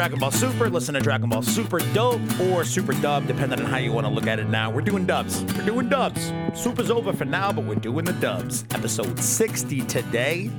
[0.00, 0.70] Dragon Ball Super.
[0.70, 4.10] Listen to Dragon Ball Super Dope or Super Dub, depending on how you want to
[4.10, 4.70] look at it now.
[4.70, 5.44] We're doing dubs.
[5.54, 6.32] We're doing dubs.
[6.54, 8.64] Super's over for now, but we're doing the dubs.
[8.70, 10.50] Episode 60 today.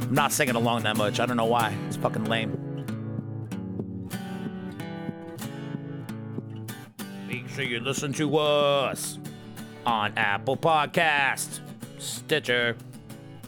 [0.00, 1.20] I'm not singing along that much.
[1.20, 1.76] I don't know why.
[1.86, 2.69] It's fucking lame.
[7.60, 9.18] Sure you listen to us
[9.84, 11.60] on Apple Podcasts,
[11.98, 12.74] Stitcher,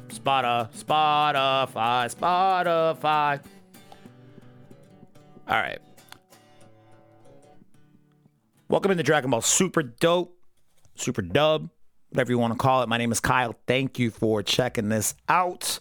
[0.09, 3.41] Spotify, Spotify, Spotify.
[5.49, 5.79] All right.
[8.69, 10.37] Welcome into Dragon Ball Super Dope,
[10.95, 11.71] Super Dub,
[12.11, 12.91] whatever you want to call it.
[12.91, 13.55] My name is Kyle.
[13.67, 15.79] Thank you for checking this out.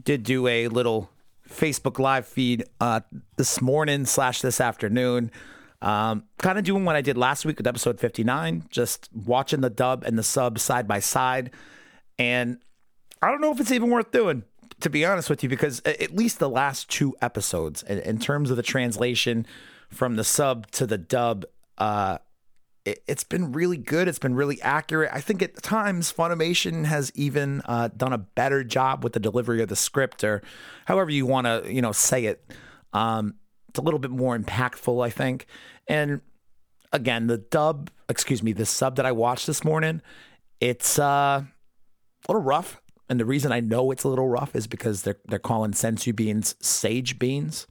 [0.00, 1.10] Did do a little
[1.50, 3.00] Facebook live feed uh,
[3.36, 5.32] this morning slash this afternoon.
[5.80, 9.70] Um, kind of doing what I did last week with episode 59, just watching the
[9.70, 11.50] dub and the sub side by side.
[12.18, 12.58] And
[13.22, 14.42] I don't know if it's even worth doing,
[14.80, 18.50] to be honest with you, because at least the last two episodes, in, in terms
[18.50, 19.46] of the translation
[19.88, 21.44] from the sub to the dub,
[21.78, 22.18] uh,
[22.84, 24.08] it, it's been really good.
[24.08, 25.10] It's been really accurate.
[25.12, 29.62] I think at times Funimation has even uh, done a better job with the delivery
[29.62, 30.42] of the script, or
[30.86, 32.44] however you want to, you know, say it.
[32.92, 33.34] Um,
[33.78, 35.46] it's a little bit more impactful, I think.
[35.86, 36.20] And
[36.92, 40.02] again, the dub, excuse me, the sub that I watched this morning,
[40.60, 41.46] it's uh, a
[42.26, 42.80] little rough.
[43.08, 46.14] And the reason I know it's a little rough is because they're they're calling senzu
[46.14, 47.68] beans sage beans.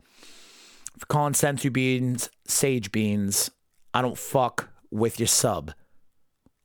[0.95, 3.52] If you're calling senzu beans sage beans,
[3.94, 5.73] I don't fuck with your sub.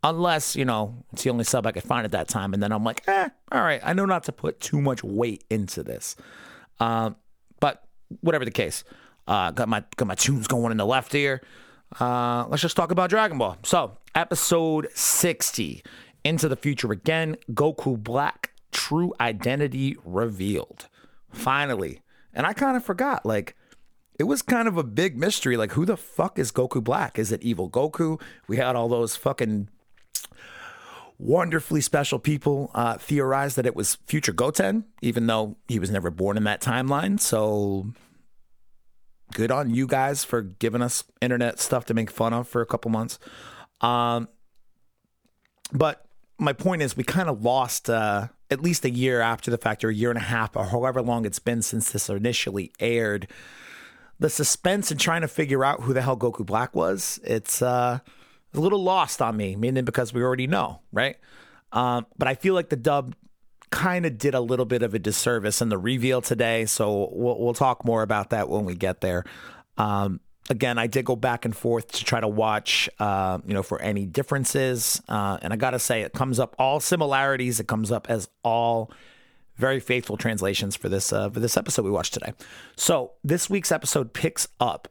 [0.04, 2.54] Unless, you know, it's the only sub I could find at that time.
[2.54, 5.44] And then I'm like, eh, all right, I know not to put too much weight
[5.50, 6.16] into this.
[6.80, 7.16] Um,
[7.60, 7.84] but
[8.20, 8.84] whatever the case,
[9.26, 11.42] uh, got my got my tunes going in the left ear.
[12.00, 13.56] Uh, let's just talk about Dragon Ball.
[13.62, 15.82] So, episode 60,
[16.24, 20.88] Into the Future Again, Goku Black, True Identity Revealed.
[21.30, 22.00] Finally.
[22.34, 23.56] And I kind of forgot, like,
[24.18, 25.56] it was kind of a big mystery.
[25.56, 27.18] Like, who the fuck is Goku Black?
[27.18, 28.20] Is it evil Goku?
[28.48, 29.68] We had all those fucking
[31.18, 36.10] wonderfully special people uh, theorize that it was future Goten, even though he was never
[36.10, 37.20] born in that timeline.
[37.20, 37.92] So
[39.32, 42.66] good on you guys for giving us internet stuff to make fun of for a
[42.66, 43.18] couple months.
[43.80, 44.28] Um,
[45.72, 46.06] but
[46.38, 49.84] my point is, we kind of lost uh, at least a year after the fact,
[49.84, 53.28] or a year and a half, or however long it's been since this initially aired.
[54.18, 57.98] The suspense in trying to figure out who the hell Goku Black was, it's uh,
[58.54, 61.16] a little lost on me, meaning because we already know, right?
[61.72, 63.14] Um, but I feel like the dub
[63.72, 66.66] kind of did a little bit of a disservice in the reveal today.
[66.66, 69.24] So we'll, we'll talk more about that when we get there.
[69.76, 73.62] Um, again, I did go back and forth to try to watch, uh, you know,
[73.62, 75.02] for any differences.
[75.08, 77.58] Uh, and I got to say, it comes up all similarities.
[77.58, 78.92] It comes up as all
[79.56, 82.32] very faithful translations for this uh, for this episode we watched today.
[82.76, 84.88] So this week's episode picks up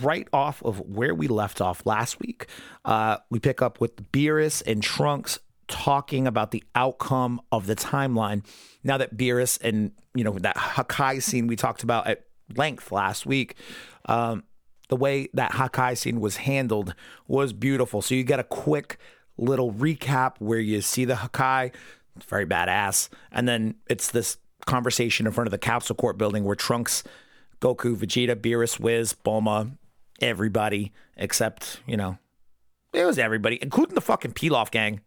[0.00, 2.46] right off of where we left off last week.
[2.84, 5.38] Uh, we pick up with Beerus and Trunks
[5.68, 8.44] talking about the outcome of the timeline.
[8.82, 12.24] Now that Beerus and you know that Hakai scene we talked about at
[12.56, 13.56] length last week,
[14.06, 14.44] um,
[14.88, 16.94] the way that Hakai scene was handled
[17.26, 18.02] was beautiful.
[18.02, 18.98] So you get a quick
[19.36, 21.74] little recap where you see the Hakai,
[22.26, 24.36] very badass, and then it's this
[24.66, 27.04] conversation in front of the Capsule Corp building where Trunks,
[27.60, 29.76] Goku, Vegeta, Beerus, Whis, Bulma,
[30.20, 32.18] everybody except you know
[32.94, 35.00] it was everybody, including the fucking Pilaf gang.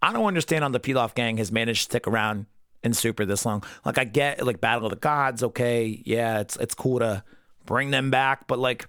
[0.00, 2.46] I don't understand how the Pilaf gang has managed to stick around
[2.82, 3.64] in Super this long.
[3.84, 7.24] Like I get like Battle of the Gods, okay, yeah, it's it's cool to
[7.66, 8.88] bring them back, but like,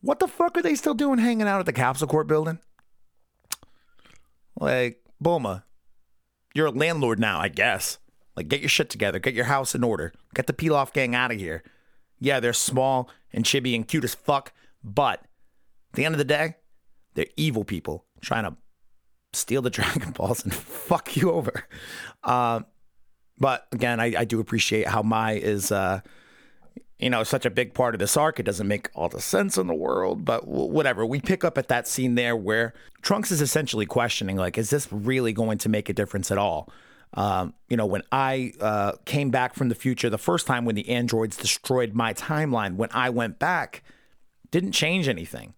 [0.00, 2.58] what the fuck are they still doing hanging out at the Capsule Corp building?
[4.58, 5.62] Like, Bulma,
[6.54, 7.98] you're a landlord now, I guess.
[8.36, 11.32] Like, get your shit together, get your house in order, get the Pilaf gang out
[11.32, 11.62] of here.
[12.18, 14.52] Yeah, they're small and chibi and cute as fuck,
[14.82, 16.56] but at the end of the day,
[17.14, 18.56] they're evil people trying to
[19.36, 21.66] steal the Dragon Balls and fuck you over.
[22.24, 22.60] Uh,
[23.38, 26.00] but again, I, I, do appreciate how Mai is, uh,
[26.98, 28.40] you know, such a big part of this arc.
[28.40, 31.04] It doesn't make all the sense in the world, but w- whatever.
[31.04, 32.72] We pick up at that scene there where
[33.02, 36.70] Trunks is essentially questioning, like, is this really going to make a difference at all?
[37.14, 40.74] Um, you know, when I uh, came back from the future the first time when
[40.74, 43.82] the androids destroyed my timeline, when I went back,
[44.50, 45.54] didn't change anything.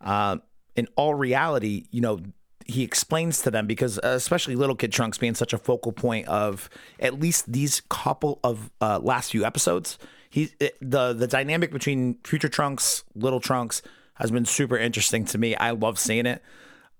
[0.00, 0.38] Uh,
[0.76, 2.20] in all reality, you know,
[2.68, 6.28] he explains to them because uh, especially little kid trunks being such a focal point
[6.28, 6.68] of
[7.00, 9.98] at least these couple of uh, last few episodes
[10.30, 13.82] he it, the the dynamic between Future Trunks, Little Trunks
[14.14, 15.54] has been super interesting to me.
[15.54, 16.42] I love seeing it.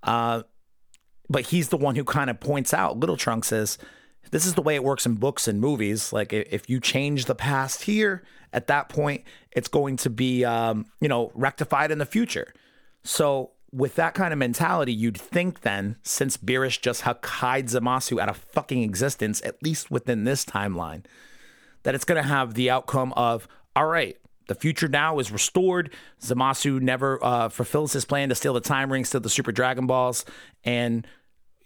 [0.02, 0.42] Uh,
[1.28, 3.76] but he's the one who kind of points out Little Trunks as
[4.30, 6.12] this is the way it works in books and movies.
[6.12, 8.22] Like if you change the past here,
[8.52, 12.54] at that point, it's going to be um, you know rectified in the future.
[13.04, 18.28] So with that kind of mentality, you'd think then, since Beerus just hides Zamasu out
[18.28, 21.04] of fucking existence, at least within this timeline,
[21.82, 24.16] that it's going to have the outcome of all right.
[24.46, 25.92] The future now is restored.
[26.22, 29.86] Zamasu never uh, fulfills his plan to steal the time ring, steal the Super Dragon
[29.86, 30.24] Balls,
[30.64, 31.06] and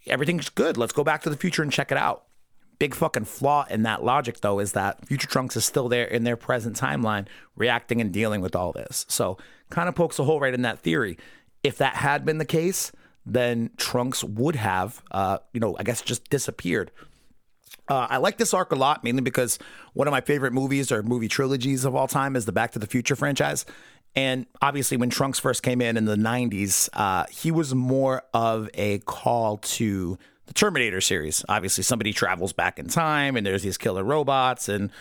[0.05, 0.75] everything's good.
[0.75, 2.25] Let's go back to the future and check it out
[2.83, 6.25] big fucking flaw in that logic, though, is that Future Trunks is still there in
[6.25, 9.05] their present timeline, reacting and dealing with all this.
[9.07, 9.37] So,
[9.69, 11.17] kind of pokes a hole right in that theory.
[11.63, 12.91] If that had been the case,
[13.25, 16.91] then Trunks would have, uh, you know, I guess just disappeared.
[17.87, 19.59] Uh, I like this arc a lot, mainly because
[19.93, 22.79] one of my favorite movies or movie trilogies of all time is the Back to
[22.79, 23.65] the Future franchise.
[24.15, 28.69] And obviously, when Trunks first came in in the 90s, uh, he was more of
[28.73, 31.43] a call to the Terminator series.
[31.49, 34.91] Obviously, somebody travels back in time and there's these killer robots, and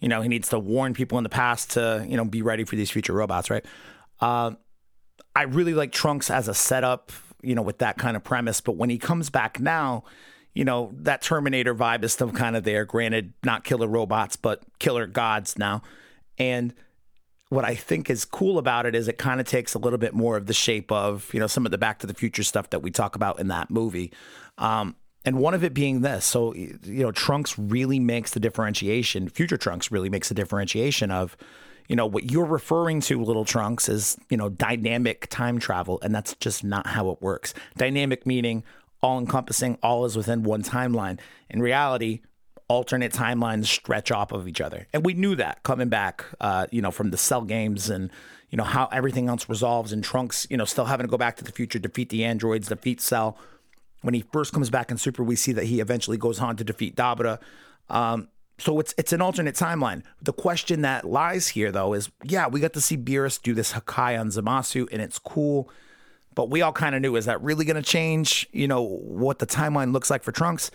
[0.00, 2.64] you know he needs to warn people in the past to you know be ready
[2.64, 3.64] for these future robots, right?
[4.20, 4.52] Uh,
[5.34, 7.12] I really like Trunks as a setup,
[7.42, 8.60] you know, with that kind of premise.
[8.60, 10.04] But when he comes back now,
[10.54, 12.84] you know that Terminator vibe is still kind of there.
[12.84, 15.82] Granted, not killer robots, but killer gods now,
[16.38, 16.74] and
[17.52, 20.14] what I think is cool about it is it kind of takes a little bit
[20.14, 22.70] more of the shape of, you know, some of the Back to the Future stuff
[22.70, 24.10] that we talk about in that movie.
[24.56, 26.24] Um, and one of it being this.
[26.24, 31.36] So, you know, Trunks really makes the differentiation, Future Trunks really makes the differentiation of,
[31.92, 35.98] you know, what you're referring to, Little Trunks, is, you know, dynamic time travel.
[36.00, 37.52] And that's just not how it works.
[37.76, 38.64] Dynamic meaning
[39.02, 41.20] all encompassing, all is within one timeline.
[41.50, 42.22] In reality,
[42.66, 44.86] alternate timelines stretch off of each other.
[44.94, 48.10] And we knew that coming back, uh, you know, from the cell games and,
[48.48, 51.36] you know, how everything else resolves and Trunks, you know, still having to go back
[51.36, 53.36] to the future, defeat the androids, defeat Cell.
[54.00, 56.64] When he first comes back in Super, we see that he eventually goes on to
[56.64, 57.38] defeat Dabura.
[57.90, 60.02] Um, so it's it's an alternate timeline.
[60.20, 63.72] The question that lies here, though, is yeah, we got to see Beerus do this
[63.72, 65.70] Hakai on Zamasu, and it's cool.
[66.34, 68.48] But we all kind of knew is that really going to change?
[68.52, 70.70] You know what the timeline looks like for Trunks?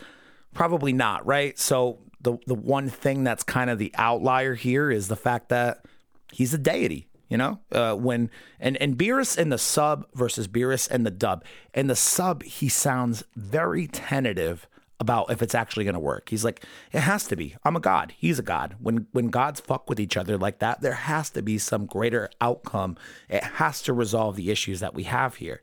[0.53, 1.57] Probably not, right?
[1.57, 5.85] So the the one thing that's kind of the outlier here is the fact that
[6.31, 7.07] he's a deity.
[7.29, 11.43] You know, uh, when and and Beerus in the sub versus Beerus in the dub.
[11.73, 14.67] In the sub, he sounds very tentative
[14.99, 16.29] about if it's actually going to work.
[16.29, 17.55] He's like, it has to be.
[17.63, 18.13] I'm a god.
[18.17, 18.75] He's a god.
[18.79, 22.29] When when gods fuck with each other like that, there has to be some greater
[22.41, 22.97] outcome.
[23.29, 25.61] It has to resolve the issues that we have here.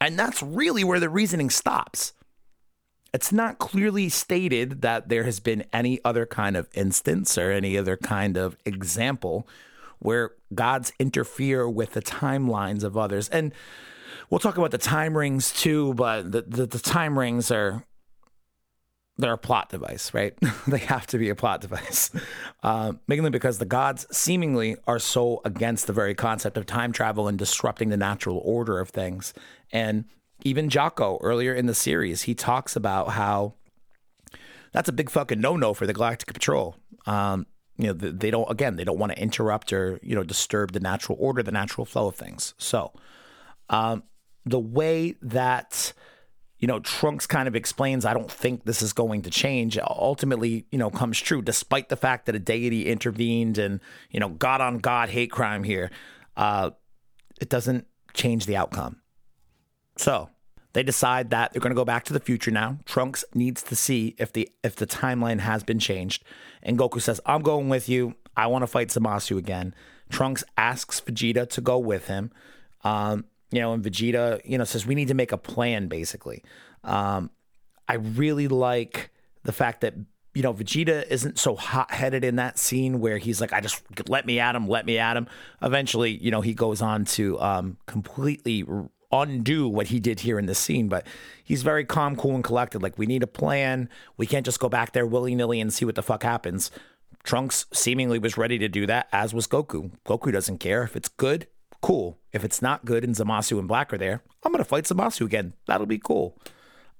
[0.00, 2.12] And that's really where the reasoning stops.
[3.12, 7.76] It's not clearly stated that there has been any other kind of instance or any
[7.76, 9.48] other kind of example
[9.98, 13.28] where gods interfere with the timelines of others.
[13.30, 13.52] And
[14.30, 17.82] we'll talk about the time rings too, but the, the, the time rings are
[19.18, 20.34] they're a plot device, right?
[20.66, 22.10] they have to be a plot device,
[22.62, 27.28] uh, mainly because the gods seemingly are so against the very concept of time travel
[27.28, 29.34] and disrupting the natural order of things.
[29.72, 30.04] And
[30.44, 33.54] even Jaco earlier in the series, he talks about how
[34.72, 36.76] that's a big fucking no no for the Galactic Patrol.
[37.06, 37.46] Um,
[37.76, 40.80] you know, they don't, again, they don't want to interrupt or, you know, disturb the
[40.80, 42.54] natural order, the natural flow of things.
[42.58, 42.92] So,
[43.70, 44.02] um,
[44.44, 45.92] the way that,
[46.58, 50.66] you know, Trunks kind of explains, I don't think this is going to change, ultimately,
[50.70, 54.60] you know, comes true, despite the fact that a deity intervened and, you know, God
[54.60, 55.90] on God hate crime here.
[56.36, 56.70] Uh,
[57.40, 59.00] it doesn't change the outcome.
[59.96, 60.30] So
[60.72, 62.78] they decide that they're going to go back to the future now.
[62.84, 66.24] Trunks needs to see if the if the timeline has been changed,
[66.62, 68.14] and Goku says, "I'm going with you.
[68.36, 69.74] I want to fight Zamasu again."
[70.10, 72.30] Trunks asks Vegeta to go with him.
[72.84, 75.88] Um, you know, and Vegeta, you know, says we need to make a plan.
[75.88, 76.42] Basically,
[76.84, 77.30] um,
[77.86, 79.10] I really like
[79.44, 79.94] the fact that
[80.34, 83.82] you know, Vegeta isn't so hot headed in that scene where he's like, I just
[84.08, 85.26] let me at him, let me at him.
[85.62, 88.64] Eventually, you know, he goes on to um, completely
[89.10, 91.06] undo what he did here in this scene, but
[91.42, 92.82] he's very calm, cool, and collected.
[92.82, 93.88] Like, we need a plan.
[94.16, 96.70] We can't just go back there willy nilly and see what the fuck happens.
[97.24, 99.90] Trunks seemingly was ready to do that, as was Goku.
[100.06, 100.84] Goku doesn't care.
[100.84, 101.46] If it's good,
[101.80, 102.18] cool.
[102.32, 105.26] If it's not good and Zamasu and Black are there, I'm going to fight Zamasu
[105.26, 105.54] again.
[105.66, 106.38] That'll be cool.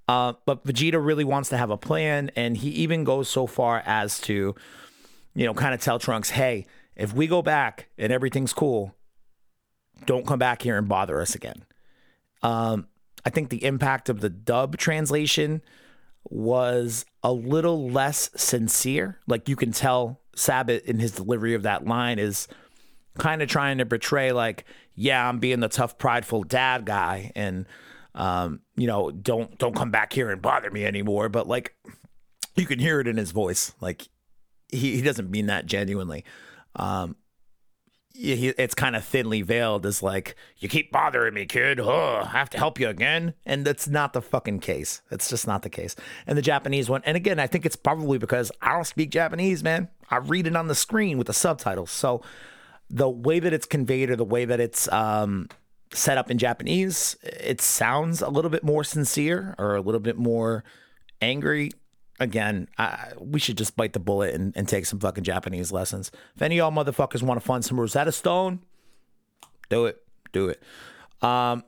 [0.08, 3.82] Uh, but Vegeta really wants to have a plan, and he even goes so far
[3.84, 4.54] as to,
[5.34, 6.66] you know, kind of tell Trunks, hey,
[6.96, 8.94] if we go back and everything's cool,
[10.06, 11.64] don't come back here and bother us again.
[12.42, 12.88] Um,
[13.24, 15.60] I think the impact of the dub translation
[16.30, 19.18] was a little less sincere.
[19.26, 22.48] Like you can tell Sabat in his delivery of that line is
[23.16, 27.66] kind of trying to portray like, yeah, I'm being the tough, prideful dad guy, and
[28.14, 31.28] um, you know, don't don't come back here and bother me anymore.
[31.28, 31.74] But like,
[32.56, 34.08] you can hear it in his voice, like
[34.68, 36.24] he he doesn't mean that genuinely.
[36.76, 37.16] Um,
[38.18, 41.78] he, it's kind of thinly veiled as like you keep bothering me kid.
[41.78, 43.34] Oh, i have to help you again.
[43.46, 45.02] And that's not the fucking case.
[45.08, 45.94] That's just not the case.
[46.26, 49.62] And the japanese one and again i think it's probably because i don't speak japanese
[49.62, 49.88] man.
[50.10, 51.90] I read it on the screen with the subtitles.
[51.90, 52.22] So
[52.90, 55.48] the way that it's conveyed or the way that it's um,
[55.92, 60.16] set up in japanese it sounds a little bit more sincere or a little bit
[60.16, 60.64] more
[61.20, 61.70] angry
[62.20, 66.10] again, I, we should just bite the bullet and, and, take some fucking Japanese lessons.
[66.34, 68.60] If any of y'all motherfuckers want to find some Rosetta Stone,
[69.68, 70.02] do it.
[70.32, 70.62] Do it.
[71.22, 71.64] Um,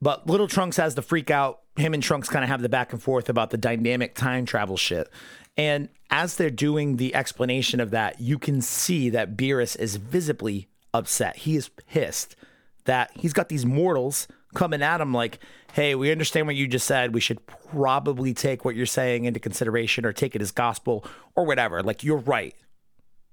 [0.00, 1.60] but Little Trunks has the freak out.
[1.76, 4.76] Him and Trunks kind of have the back and forth about the dynamic time travel
[4.76, 5.10] shit.
[5.56, 10.68] And as they're doing the explanation of that, you can see that Beerus is visibly
[10.92, 11.36] upset.
[11.36, 12.36] He is pissed
[12.84, 15.40] that he's got these mortals coming at him like,
[15.72, 17.12] hey, we understand what you just said.
[17.12, 21.44] We should probably take what you're saying into consideration or take it as gospel or
[21.44, 21.82] whatever.
[21.82, 22.54] Like, you're right.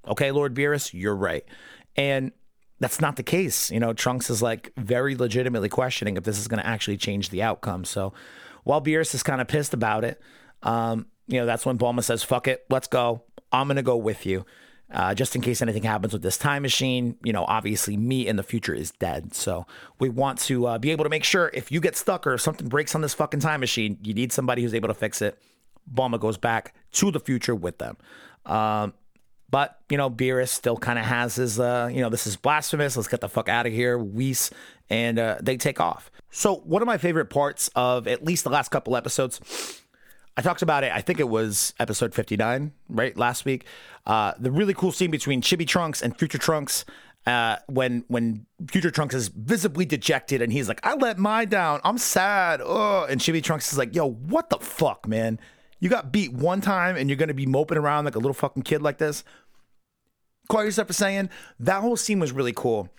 [0.08, 1.46] Okay, Lord Beerus, you're right.
[1.96, 2.32] And
[2.80, 3.72] that's not the case.
[3.72, 7.30] You know, Trunks is like very legitimately questioning if this is going to actually change
[7.30, 7.86] the outcome.
[7.86, 8.13] So
[8.63, 10.22] while Beerus is kind of pissed about it,
[10.63, 13.24] um, you know, that's when Bulma says, fuck it, let's go.
[13.51, 14.46] I'm going to go with you
[14.94, 17.18] uh, just in case anything happens with this time machine.
[17.24, 19.34] You know, obviously, me in the future is dead.
[19.34, 19.65] So
[20.00, 22.68] we want to uh, be able to make sure if you get stuck or something
[22.68, 25.39] breaks on this fucking time machine, you need somebody who's able to fix it.
[25.92, 27.98] Bulma goes back to the future with them.
[28.46, 28.94] Um,
[29.50, 32.96] but, you know, Beerus still kind of has his, uh, you know, this is blasphemous.
[32.96, 33.98] Let's get the fuck out of here.
[33.98, 34.51] Whis.
[34.89, 36.12] And uh, they take off.
[36.32, 39.83] So, one of my favorite parts of at least the last couple episodes
[40.36, 40.92] I talked about it.
[40.92, 43.16] I think it was episode 59, right?
[43.16, 43.66] Last week.
[44.06, 46.86] Uh, the really cool scene between Chibi Trunks and Future Trunks.
[47.25, 51.80] Uh, when when Future Trunks is visibly dejected and he's like, I let my down.
[51.86, 52.62] I'm sad.
[52.62, 55.40] Oh, and Chibi Trunks is like, Yo, what the fuck, man?
[55.80, 58.63] You got beat one time and you're gonna be moping around like a little fucking
[58.63, 59.24] kid like this.
[60.50, 62.90] Quite yourself for saying that whole scene was really cool.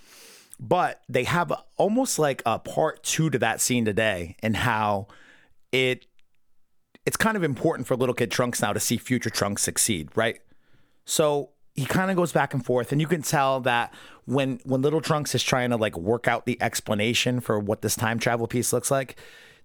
[0.59, 5.09] But they have almost like a part two to that scene today and how
[5.73, 6.07] it
[7.07, 10.41] it's kind of important for little kid Trunks now to see future Trunks succeed, right?
[11.05, 13.93] So he kind of goes back and forth, and you can tell that
[14.25, 17.97] when when little Trunks is trying to like work out the explanation for what this
[17.97, 19.17] time travel piece looks like,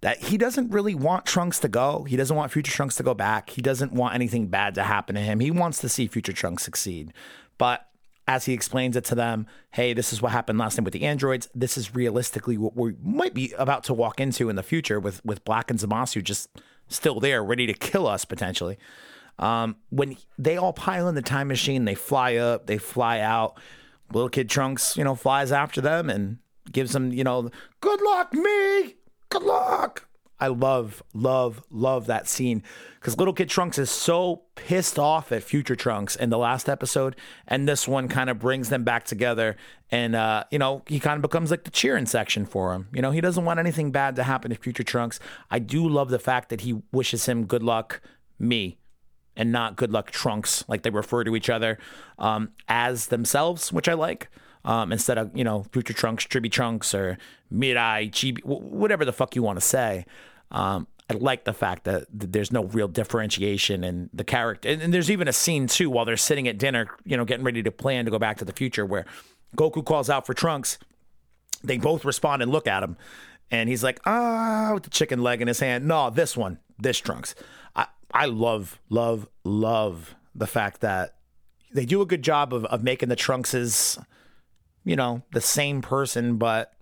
[0.02, 2.04] that he doesn't really want Trunks to go.
[2.04, 3.52] He doesn't want future Trunks to go back.
[3.52, 5.40] He doesn't want anything bad to happen to him.
[5.40, 7.14] He wants to see future Trunks succeed.
[7.58, 7.86] But
[8.28, 11.04] as he explains it to them, hey, this is what happened last time with the
[11.04, 11.50] androids.
[11.54, 15.24] This is realistically what we might be about to walk into in the future with
[15.26, 16.50] with Black and Zamasu just
[16.90, 18.78] still there, ready to kill us potentially.
[19.38, 23.58] Um, when they all pile in the time machine, they fly up, they fly out.
[24.12, 26.40] Little kid Trunks, you know, flies after them and
[26.72, 28.96] gives them, you know, good luck, me,
[29.30, 30.09] good luck.
[30.40, 32.64] I love, love, love that scene
[33.00, 37.16] because Little Kid Trunks is so pissed off at Future Trunks in the last episode,
[37.48, 39.56] and this one kind of brings them back together.
[39.90, 42.88] And uh, you know, he kind of becomes like the cheering section for him.
[42.94, 45.20] You know, he doesn't want anything bad to happen to Future Trunks.
[45.50, 48.02] I do love the fact that he wishes him good luck,
[48.38, 48.78] me,
[49.36, 51.78] and not good luck Trunks, like they refer to each other
[52.18, 54.30] um, as themselves, which I like.
[54.66, 57.18] Um, instead of you know future trunks, Chibi trunks, or
[57.52, 60.06] Mirai, Chibi, whatever the fuck you want to say.
[60.52, 64.70] Um, I like the fact that there's no real differentiation in the character.
[64.70, 67.44] And, and, there's even a scene too while they're sitting at dinner, you know, getting
[67.44, 69.06] ready to plan to go back to the future where
[69.58, 70.78] Goku calls out for Trunks.
[71.64, 72.96] They both respond and look at him.
[73.50, 75.88] And he's like, ah, with the chicken leg in his hand.
[75.88, 77.34] No, this one, this Trunks.
[77.76, 81.16] I, I love, love, love the fact that
[81.74, 84.04] they do a good job of, of making the Trunkses,
[84.84, 86.74] you know, the same person, but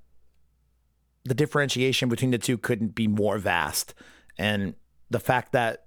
[1.27, 3.93] the differentiation between the two couldn't be more vast.
[4.38, 4.75] And
[5.10, 5.86] the fact that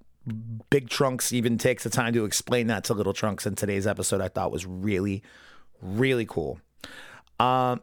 [0.68, 4.20] Big Trunks even takes the time to explain that to Little Trunks in today's episode,
[4.20, 5.22] I thought was really,
[5.80, 6.60] really cool.
[7.38, 7.80] Um,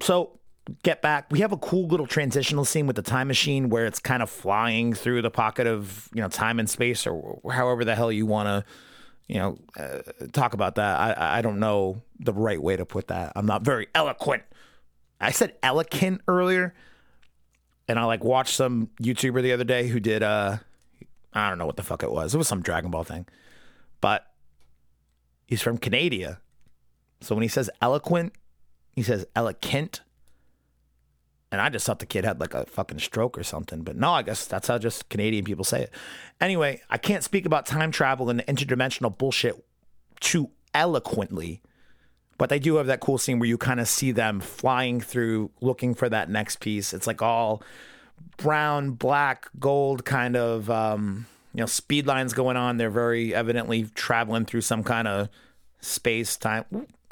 [0.00, 0.40] so
[0.82, 1.26] get back.
[1.30, 4.30] We have a cool little transitional scene with the time machine where it's kind of
[4.30, 8.26] flying through the pocket of you know time and space, or however the hell you
[8.26, 8.64] want to
[9.28, 9.98] you know uh,
[10.32, 10.98] talk about that.
[10.98, 13.32] I I don't know the right way to put that.
[13.36, 14.42] I'm not very eloquent
[15.20, 16.74] I said elegant earlier,
[17.88, 20.58] and I like watched some YouTuber the other day who did uh
[21.32, 22.34] I don't know what the fuck it was.
[22.34, 23.26] It was some Dragon Ball thing.
[24.00, 24.26] But
[25.46, 26.40] he's from Canada.
[27.20, 28.32] So when he says eloquent,
[28.92, 30.00] he says eloquent.
[31.52, 33.82] And I just thought the kid had like a fucking stroke or something.
[33.82, 35.94] But no, I guess that's how just Canadian people say it.
[36.40, 39.62] Anyway, I can't speak about time travel and interdimensional bullshit
[40.20, 41.60] too eloquently.
[42.40, 45.50] But they do have that cool scene where you kind of see them flying through
[45.60, 46.94] looking for that next piece.
[46.94, 47.62] It's like all
[48.38, 52.78] brown, black, gold kind of um, you know speed lines going on.
[52.78, 55.28] They're very evidently traveling through some kind of
[55.82, 56.64] space time.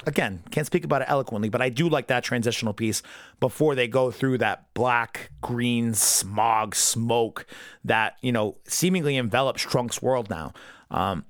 [0.07, 3.03] Again, can't speak about it eloquently, but I do like that transitional piece
[3.39, 7.45] before they go through that black, green smog smoke
[7.83, 10.53] that you know seemingly envelops Trunks' world now.
[10.89, 11.23] Um,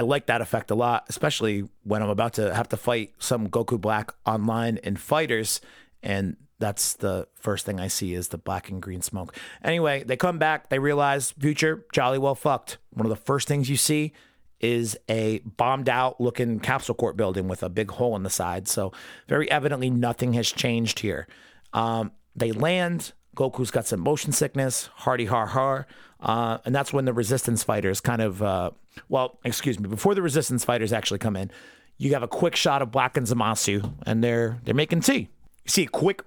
[0.00, 3.50] I like that effect a lot, especially when I'm about to have to fight some
[3.50, 5.60] Goku Black online in FighterZ,
[6.02, 9.36] and that's the first thing I see is the black and green smoke.
[9.62, 12.78] Anyway, they come back, they realize future jolly well fucked.
[12.94, 14.14] One of the first things you see
[14.58, 18.68] is a bombed out looking capsule corp building with a big hole in the side.
[18.68, 18.92] So
[19.28, 21.28] very evidently nothing has changed here.
[21.74, 23.12] Um, they land.
[23.36, 25.86] Goku's got some motion sickness, hardy har har.
[26.22, 28.70] Uh, and that's when the resistance fighters kind of, uh,
[29.08, 31.50] well, excuse me, before the resistance fighters actually come in,
[31.96, 35.28] you have a quick shot of Black and Zamasu, and they're they're making tea.
[35.64, 36.22] You see a quick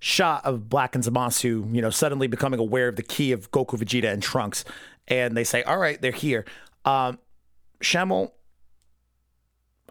[0.00, 3.78] shot of Black and Zamasu, you know, suddenly becoming aware of the ki of Goku,
[3.78, 4.64] Vegeta, and Trunks,
[5.06, 6.44] and they say, "All right, they're here."
[6.84, 7.18] Um,
[7.80, 8.32] Schemmel,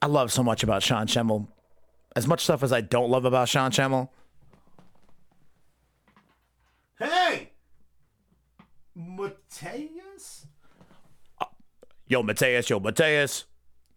[0.01, 1.47] I love so much about Sean Schemmel.
[2.13, 4.09] As much stuff as I don't love about Sean Schemmel.
[6.99, 7.50] Hey,
[8.95, 10.45] Mateus.
[12.07, 12.69] yo, Mateus.
[12.69, 13.45] Yo, Mateus.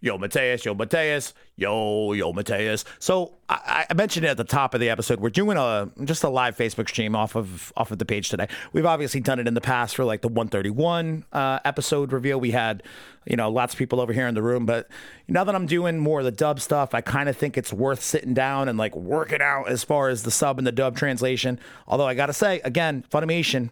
[0.05, 2.85] Yo, Mateus, yo, Mateus, yo, yo, Mateus.
[2.99, 5.19] So I, I, mentioned it at the top of the episode.
[5.19, 8.49] We're doing a just a live Facebook stream off of off of the page today.
[8.75, 12.39] We've obviously done it in the past for like the 131 uh, episode reveal.
[12.39, 12.83] We had,
[13.25, 14.67] you know, lots of people over here in the room.
[14.67, 14.91] But
[15.27, 18.03] now that I'm doing more of the dub stuff, I kind of think it's worth
[18.03, 21.59] sitting down and like working out as far as the sub and the dub translation.
[21.89, 23.71] Although I gotta say, again, Funimation,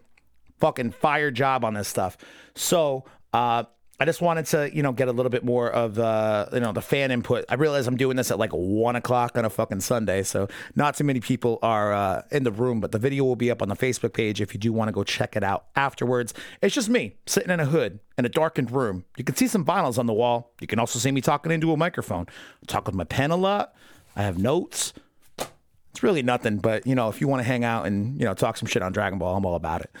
[0.63, 2.17] fucking fire job on this stuff.
[2.55, 3.03] So.
[3.33, 3.63] Uh,
[3.99, 6.73] I just wanted to, you know, get a little bit more of the, you know,
[6.73, 7.45] the fan input.
[7.47, 10.97] I realize I'm doing this at like one o'clock on a fucking Sunday, so not
[10.97, 12.81] too many people are uh, in the room.
[12.81, 14.91] But the video will be up on the Facebook page if you do want to
[14.91, 16.33] go check it out afterwards.
[16.61, 19.05] It's just me sitting in a hood in a darkened room.
[19.15, 20.51] You can see some vinyls on the wall.
[20.59, 22.25] You can also see me talking into a microphone.
[22.27, 23.73] I talk with my pen a lot.
[24.15, 24.91] I have notes.
[25.37, 28.33] It's really nothing, but you know, if you want to hang out and you know
[28.33, 29.91] talk some shit on Dragon Ball, I'm all about it.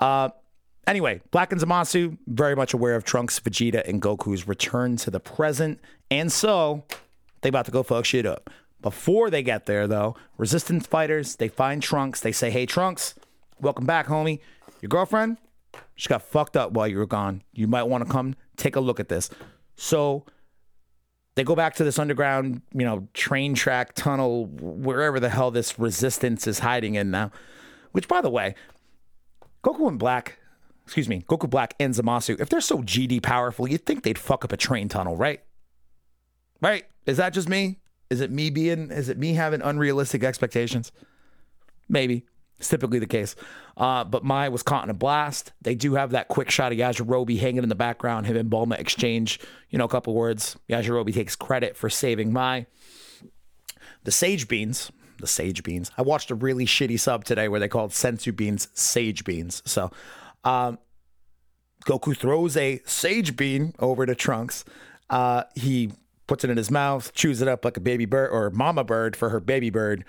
[0.00, 0.30] Uh,
[0.86, 5.18] Anyway, Black and Zamasu, very much aware of Trunks, Vegeta, and Goku's return to the
[5.18, 5.80] present,
[6.12, 6.84] and so
[7.40, 8.48] they about to go fuck shit up.
[8.80, 12.20] Before they get there, though, resistance fighters, they find Trunks.
[12.20, 13.16] They say, hey, Trunks,
[13.60, 14.38] welcome back, homie.
[14.80, 15.38] Your girlfriend,
[15.96, 17.42] she got fucked up while you were gone.
[17.52, 19.28] You might want to come take a look at this.
[19.74, 20.24] So
[21.34, 25.80] they go back to this underground, you know, train track tunnel, wherever the hell this
[25.80, 27.32] resistance is hiding in now.
[27.90, 28.54] Which, by the way,
[29.66, 30.38] Goku and Black
[30.86, 34.44] excuse me, Goku Black and Zamasu, if they're so GD powerful, you'd think they'd fuck
[34.44, 35.42] up a train tunnel, right?
[36.62, 36.84] Right?
[37.06, 37.80] Is that just me?
[38.08, 40.92] Is it me being, is it me having unrealistic expectations?
[41.88, 42.24] Maybe.
[42.58, 43.34] It's typically the case.
[43.76, 45.52] Uh, but Mai was caught in a blast.
[45.60, 48.26] They do have that quick shot of Yajirobe hanging in the background.
[48.26, 50.56] Him and Bulma exchange, you know, a couple words.
[50.70, 52.66] Yajirobe takes credit for saving Mai.
[54.04, 55.90] The Sage Beans, the Sage Beans.
[55.96, 59.62] I watched a really shitty sub today where they called senzu Beans Sage Beans.
[59.64, 59.90] So
[60.44, 60.78] um,
[61.86, 64.64] Goku throws a sage bean over to Trunks.
[65.08, 65.92] Uh, he
[66.26, 69.16] puts it in his mouth, chews it up like a baby bird or mama bird
[69.16, 70.04] for her baby bird,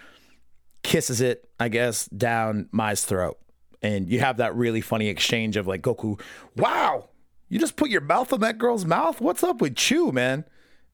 [0.84, 3.38] kisses it, I guess, down Mai's throat.
[3.84, 6.20] And you have that really funny exchange of like Goku,
[6.56, 7.10] wow,
[7.48, 9.22] you just put your mouth on that girl's mouth?
[9.22, 10.46] What's up with Chew, man?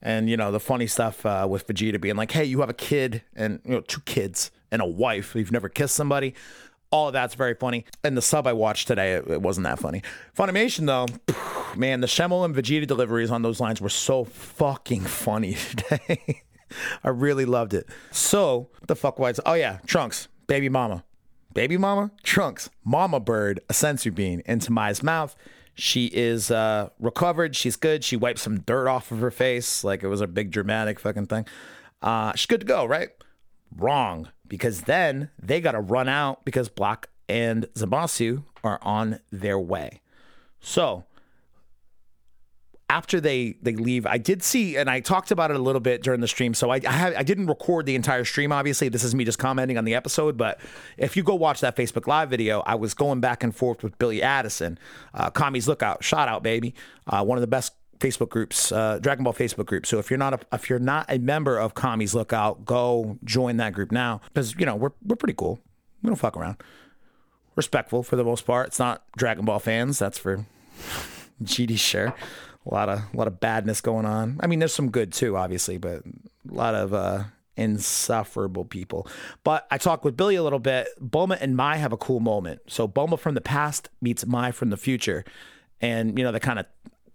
[0.03, 2.73] And you know the funny stuff uh, with Vegeta being like, "Hey, you have a
[2.73, 5.33] kid and you know two kids and a wife.
[5.33, 6.35] You've never kissed somebody
[6.93, 7.85] all of that's very funny.
[8.03, 10.03] And the sub I watched today, it, it wasn't that funny.
[10.37, 11.07] Funimation, though,
[11.75, 16.43] man, the Schemmel and Vegeta deliveries on those lines were so fucking funny today.
[17.03, 17.87] I really loved it.
[18.11, 19.39] So, what the fuck was?
[19.45, 21.03] Oh yeah, Trunks, baby mama,
[21.53, 25.35] baby mama, Trunks, mama bird, a senzu bean into Mai's mouth.
[25.75, 27.55] She is uh, recovered.
[27.55, 28.03] She's good.
[28.03, 31.27] She wiped some dirt off of her face, like it was a big dramatic fucking
[31.27, 31.45] thing.
[32.01, 33.09] Uh, she's good to go, right?
[33.75, 39.57] Wrong because then they got to run out because Black and Zamasu are on their
[39.57, 40.01] way.
[40.59, 41.05] So
[42.89, 46.03] after they they leave, I did see, and I talked about it a little bit
[46.03, 46.53] during the stream.
[46.53, 48.51] So I I, have, I, didn't record the entire stream.
[48.51, 50.37] Obviously, this is me just commenting on the episode.
[50.37, 50.59] But
[50.97, 53.97] if you go watch that Facebook Live video, I was going back and forth with
[53.97, 54.77] Billy Addison,
[55.13, 56.75] uh, Kami's Lookout, shout out baby,
[57.07, 59.85] uh, one of the best Facebook groups, uh, Dragon Ball Facebook group.
[59.85, 63.57] So if you're not a, if you're not a member of Kami's Lookout, go join
[63.57, 65.59] that group now because you know we're we're pretty cool.
[66.01, 66.57] We don't fuck around.
[67.55, 68.67] Respectful for the most part.
[68.67, 69.99] It's not Dragon Ball fans.
[69.99, 70.45] That's for
[71.41, 72.13] GD sure.
[72.65, 74.37] A lot of a lot of badness going on.
[74.39, 77.23] I mean, there's some good too, obviously, but a lot of uh,
[77.55, 79.07] insufferable people.
[79.43, 80.87] But I talked with Billy a little bit.
[81.01, 82.61] Bulma and Mai have a cool moment.
[82.67, 85.25] So Bulma from the past meets Mai from the future,
[85.81, 86.65] and you know they kind of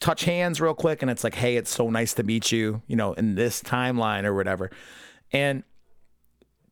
[0.00, 2.96] touch hands real quick, and it's like, hey, it's so nice to meet you, you
[2.96, 4.70] know, in this timeline or whatever.
[5.32, 5.64] And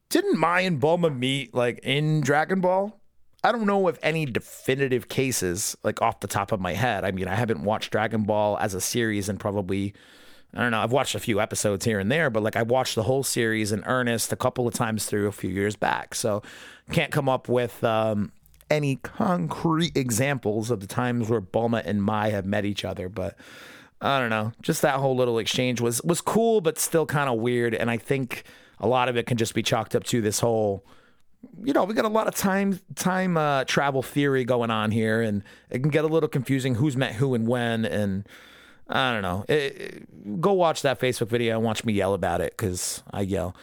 [0.09, 2.99] didn't Mai and Bulma meet like in Dragon Ball?
[3.45, 7.05] I don't know of any definitive cases like off the top of my head.
[7.05, 9.95] I mean, I haven't watched Dragon Ball as a series in probably
[10.55, 10.81] I don't know.
[10.81, 13.73] I've watched a few episodes here and there, but like I watched the whole series
[13.73, 16.15] in earnest a couple of times through a few years back.
[16.15, 16.43] So
[16.93, 18.33] can't come up with um,
[18.71, 23.37] any concrete examples of the times where Bulma and Mai have met each other, but
[24.01, 24.53] I don't know.
[24.63, 27.75] Just that whole little exchange was was cool, but still kind of weird.
[27.75, 28.45] And I think
[28.79, 30.85] a lot of it can just be chalked up to this whole
[31.63, 35.21] you know, we got a lot of time time uh, travel theory going on here,
[35.21, 38.29] and it can get a little confusing who's met who and when, and
[38.89, 39.45] I don't know.
[39.49, 43.23] It, it, go watch that Facebook video and watch me yell about it because I
[43.23, 43.57] yell.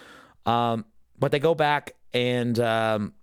[0.45, 0.85] Um,
[1.19, 3.13] but they go back and um,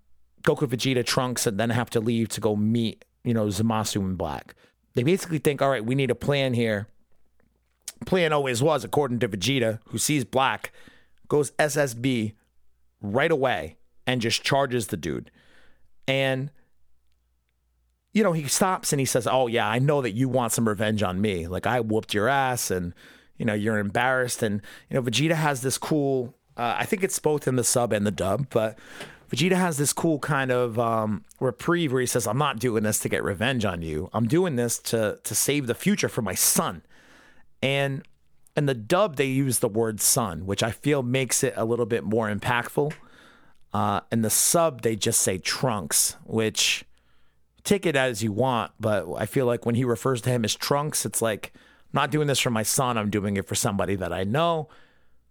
[0.43, 4.17] Goku, Vegeta, Trunks, and then have to leave to go meet you know Zamasu and
[4.17, 4.55] Black.
[4.95, 6.89] They basically think, all right, we need a plan here.
[8.07, 10.73] Plan always was, according to Vegeta, who sees Black,
[11.29, 12.33] goes SSB
[13.03, 13.77] right away
[14.11, 15.31] and just charges the dude.
[16.09, 16.51] And
[18.13, 20.69] you know, he stops and he says, "Oh yeah, I know that you want some
[20.69, 21.47] revenge on me.
[21.47, 22.93] Like I whooped your ass and
[23.37, 27.19] you know, you're embarrassed and you know, Vegeta has this cool uh, I think it's
[27.21, 28.77] both in the sub and the dub, but
[29.31, 32.99] Vegeta has this cool kind of um, reprieve where he says, "I'm not doing this
[33.01, 34.11] to get revenge on you.
[34.13, 36.83] I'm doing this to to save the future for my son."
[37.63, 38.03] And
[38.57, 41.87] in the dub, they use the word "son," which I feel makes it a little
[41.87, 42.93] bit more impactful.
[43.73, 46.85] Uh, in the sub, they just say Trunks, which
[47.63, 50.55] take it as you want, but I feel like when he refers to him as
[50.55, 53.95] Trunks, it's like, I'm not doing this for my son, I'm doing it for somebody
[53.97, 54.69] that I know.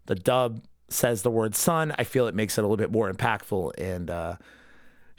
[0.05, 1.93] The dub says the word son.
[1.97, 4.35] I feel it makes it a little bit more impactful and uh,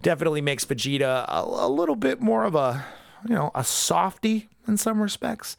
[0.03, 2.85] definitely makes Vegeta a, a, little bit more of a,
[3.29, 5.57] you know, a softy in some respects.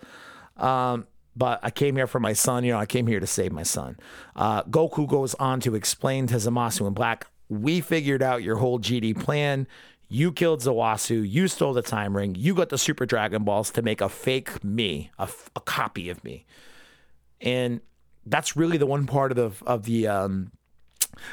[0.58, 2.63] Um, but I came here for my son.
[2.63, 3.97] You know, I came here to save my son.
[4.36, 8.79] Uh, Goku goes on to explain to Zamasu and Black we figured out your whole
[8.79, 9.67] GD plan.
[10.07, 11.29] You killed Zawasu.
[11.29, 12.33] You stole the time ring.
[12.35, 16.23] You got the Super Dragon Balls to make a fake me, a, a copy of
[16.23, 16.45] me.
[17.41, 17.81] And
[18.25, 20.51] that's really the one part of the of the um,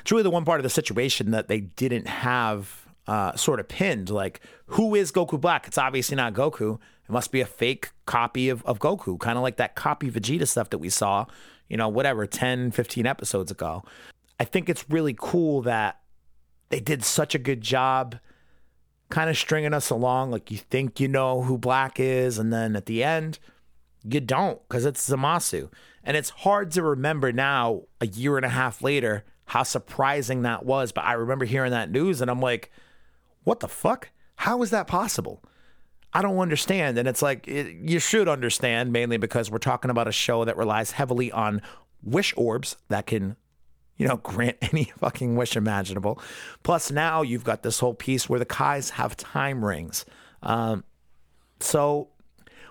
[0.01, 3.69] it's really the one part of the situation that they didn't have uh, sort of
[3.69, 4.11] pinned.
[4.11, 5.69] Like, who is Goku Black?
[5.69, 6.75] It's obviously not Goku.
[6.75, 10.49] It must be a fake copy of, of Goku, kind of like that copy Vegeta
[10.49, 11.27] stuff that we saw,
[11.69, 13.85] you know, whatever, 10, 15 episodes ago.
[14.41, 16.01] I think it's really cool that
[16.71, 18.19] they did such a good job
[19.11, 20.31] kind of stringing us along.
[20.31, 23.39] Like you think you know who Black is, and then at the end,
[24.05, 25.71] you don't because it's Zamasu.
[26.05, 30.65] And it's hard to remember now, a year and a half later, how surprising that
[30.65, 30.93] was.
[30.93, 32.71] But I remember hearing that news and I'm like,
[33.45, 34.11] what the fuck?
[34.37, 35.43] How is that possible?
[36.13, 36.97] I don't understand.
[36.97, 40.57] And it's like, it, you should understand mainly because we're talking about a show that
[40.57, 41.61] relies heavily on
[42.03, 43.37] wish orbs that can
[43.99, 46.21] you know, grant any fucking wish imaginable.
[46.63, 50.07] Plus, now you've got this whole piece where the Kais have time rings.
[50.43, 50.85] Um,
[51.61, 52.09] so,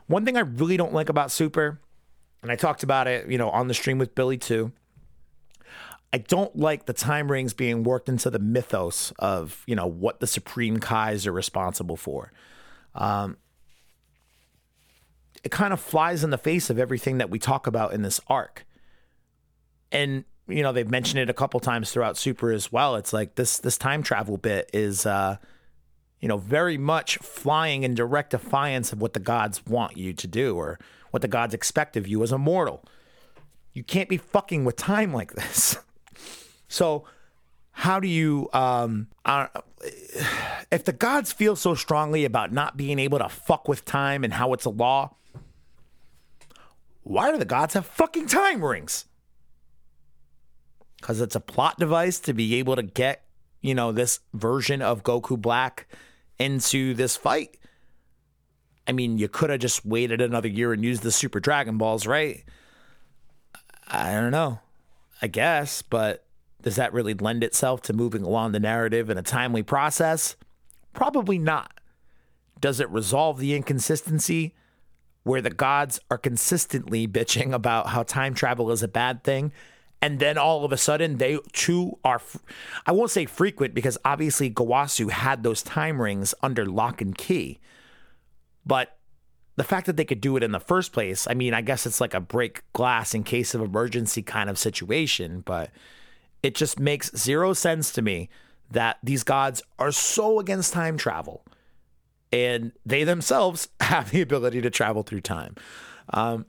[0.07, 1.81] one thing I really don't like about Super,
[2.41, 4.71] and I talked about it, you know, on the stream with Billy too.
[6.13, 10.21] I don't like the time rings being worked into the mythos of, you know, what
[10.21, 12.31] the Supreme Kais are responsible for.
[12.95, 13.35] Um,
[15.43, 18.21] it kind of flies in the face of everything that we talk about in this
[18.27, 18.65] arc.
[19.91, 22.95] And you know they've mentioned it a couple times throughout Super as well.
[22.95, 25.37] It's like this this time travel bit is uh,
[26.19, 30.27] you know very much flying in direct defiance of what the gods want you to
[30.27, 30.79] do or
[31.11, 32.83] what the gods expect of you as a mortal.
[33.73, 35.77] You can't be fucking with time like this.
[36.67, 37.05] so
[37.71, 39.47] how do you um uh,
[40.71, 44.33] if the gods feel so strongly about not being able to fuck with time and
[44.33, 45.13] how it's a law
[47.03, 49.05] why do the gods have fucking time rings
[50.99, 53.23] because it's a plot device to be able to get,
[53.61, 55.87] you know, this version of Goku Black
[56.39, 57.57] into this fight.
[58.87, 62.07] I mean, you could have just waited another year and used the Super Dragon Balls,
[62.07, 62.43] right?
[63.87, 64.59] I don't know.
[65.21, 66.25] I guess, but
[66.61, 70.35] does that really lend itself to moving along the narrative in a timely process?
[70.93, 71.79] Probably not.
[72.59, 74.53] Does it resolve the inconsistency
[75.23, 79.51] where the gods are consistently bitching about how time travel is a bad thing
[80.01, 82.21] and then all of a sudden they too are
[82.85, 87.59] i won't say frequent because obviously Gowasu had those time rings under lock and key
[88.65, 88.97] but
[89.57, 91.85] the fact that they could do it in the first place, I mean, I guess
[91.87, 95.71] it's like a break glass in case of emergency kind of situation, but
[96.43, 98.29] it just makes zero sense to me
[98.69, 101.43] that these gods are so against time travel
[102.31, 105.55] and they themselves have the ability to travel through time.
[106.11, 106.45] Um,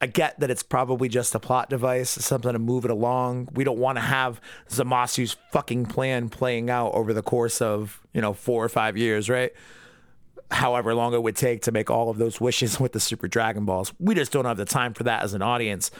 [0.00, 3.48] I get that it's probably just a plot device, something to move it along.
[3.54, 8.20] We don't want to have Zamasu's fucking plan playing out over the course of, you
[8.20, 9.52] know, four or five years, right?
[10.50, 13.64] however long it would take to make all of those wishes with the Super Dragon
[13.64, 13.92] Balls.
[13.98, 15.90] We just don't have the time for that as an audience.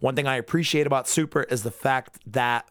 [0.00, 2.68] One thing I appreciate about Super is the fact that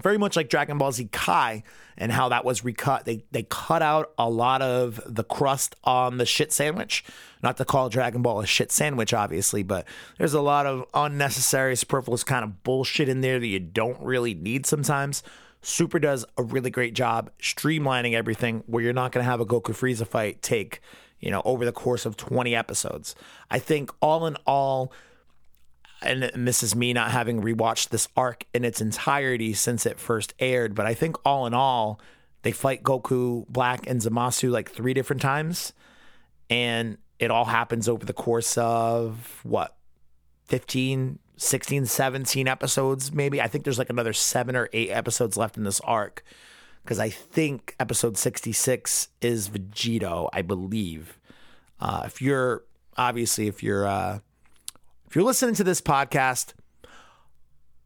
[0.00, 1.62] very much like Dragon Ball Z Kai
[1.96, 3.04] and how that was recut.
[3.04, 7.04] They they cut out a lot of the crust on the shit sandwich.
[7.42, 11.76] Not to call Dragon Ball a shit sandwich, obviously, but there's a lot of unnecessary,
[11.76, 15.22] superfluous kind of bullshit in there that you don't really need sometimes.
[15.60, 19.46] Super does a really great job streamlining everything where you're not going to have a
[19.46, 20.80] Goku Frieza fight take,
[21.18, 23.16] you know, over the course of 20 episodes.
[23.50, 24.92] I think all in all,
[26.02, 30.34] and, this is me not having rewatched this arc in its entirety since it first
[30.38, 32.00] aired, but I think all in all,
[32.42, 35.72] they fight Goku Black and Zamasu like three different times.
[36.48, 39.76] And it all happens over the course of what,
[40.46, 43.40] 15, 16, 17 episodes, maybe.
[43.40, 46.24] I think there's like another seven or eight episodes left in this arc
[46.82, 51.18] because I think episode 66 is Vegito, I believe.
[51.80, 52.64] Uh, if you're
[52.96, 54.20] obviously, if you're uh,
[55.08, 56.52] if you're listening to this podcast,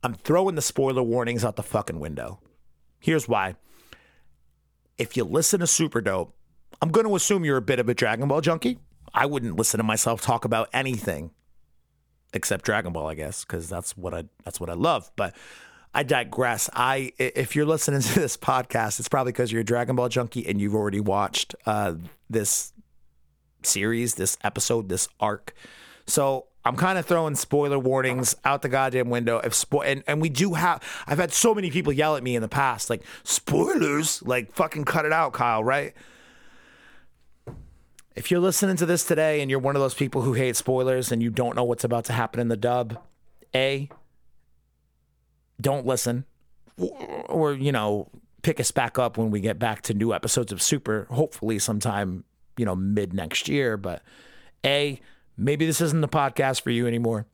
[0.02, 2.40] I'm throwing the spoiler warnings out the fucking window.
[2.98, 3.54] Here's why.
[4.98, 6.34] If you listen to Super Dope,
[6.80, 8.78] I'm going to assume you're a bit of a Dragon Ball junkie.
[9.14, 11.30] I wouldn't listen to myself talk about anything
[12.34, 15.10] except Dragon Ball, I guess, because that's what I that's what I love.
[15.14, 15.36] But
[15.94, 16.68] I digress.
[16.72, 20.44] I if you're listening to this podcast, it's probably because you're a Dragon Ball junkie
[20.46, 21.94] and you've already watched uh,
[22.28, 22.72] this
[23.62, 25.54] series, this episode, this arc.
[26.06, 29.38] So I'm kind of throwing spoiler warnings out the goddamn window.
[29.38, 32.36] If spo- and, and we do have, I've had so many people yell at me
[32.36, 35.64] in the past, like spoilers, like fucking cut it out, Kyle.
[35.64, 35.94] Right?
[38.14, 41.10] If you're listening to this today and you're one of those people who hate spoilers
[41.10, 42.98] and you don't know what's about to happen in the dub,
[43.54, 43.88] A,
[45.60, 46.26] don't listen.
[46.76, 48.08] Or, or, you know,
[48.42, 52.24] pick us back up when we get back to new episodes of Super, hopefully sometime,
[52.56, 53.76] you know, mid next year.
[53.76, 54.02] But
[54.64, 55.00] A,
[55.36, 57.26] maybe this isn't the podcast for you anymore.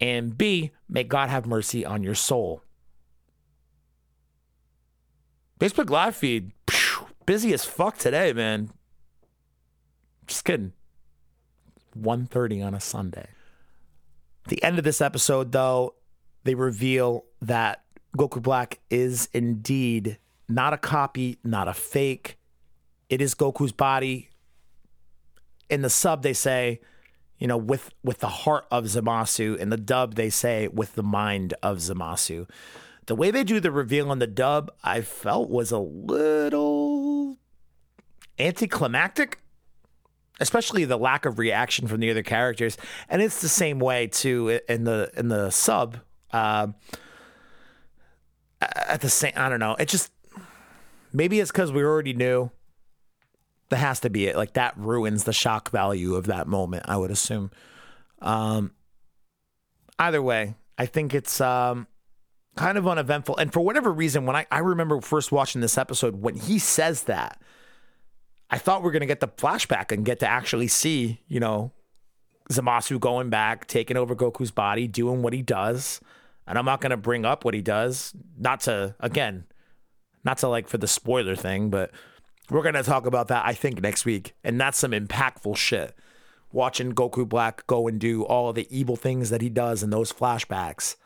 [0.00, 2.62] And B, may God have mercy on your soul.
[5.60, 6.50] Facebook live feed,
[7.24, 8.70] busy as fuck today, man.
[10.26, 10.72] Just kidding.
[11.96, 13.28] 1.30 on a Sunday.
[14.48, 15.94] The end of this episode, though,
[16.44, 17.84] they reveal that
[18.16, 22.38] Goku Black is indeed not a copy, not a fake.
[23.08, 24.30] It is Goku's body.
[25.70, 26.80] In the sub, they say,
[27.42, 29.56] you know, with with the heart of Zamasu.
[29.56, 32.48] In the dub, they say with the mind of Zamasu.
[33.06, 37.38] The way they do the reveal on the dub, I felt was a little
[38.38, 39.40] anticlimactic
[40.40, 42.76] especially the lack of reaction from the other characters.
[43.08, 45.98] And it's the same way too in the in the sub.
[46.32, 46.68] Uh,
[48.60, 49.74] at the same, I don't know.
[49.80, 50.12] It just
[51.12, 52.52] maybe it's because we already knew.
[53.72, 54.36] That has to be it.
[54.36, 56.84] Like that ruins the shock value of that moment.
[56.88, 57.50] I would assume.
[58.20, 58.72] Um,
[59.98, 61.86] either way, I think it's um,
[62.54, 63.38] kind of uneventful.
[63.38, 67.04] And for whatever reason, when I, I remember first watching this episode, when he says
[67.04, 67.40] that,
[68.50, 71.40] I thought we are going to get the flashback and get to actually see, you
[71.40, 71.72] know,
[72.50, 75.98] Zamasu going back, taking over Goku's body, doing what he does.
[76.46, 79.44] And I'm not going to bring up what he does, not to, again,
[80.24, 81.90] not to like for the spoiler thing, but
[82.52, 84.34] we're going to talk about that, I think, next week.
[84.44, 85.96] And that's some impactful shit.
[86.52, 89.90] Watching Goku Black go and do all of the evil things that he does in
[89.90, 90.96] those flashbacks.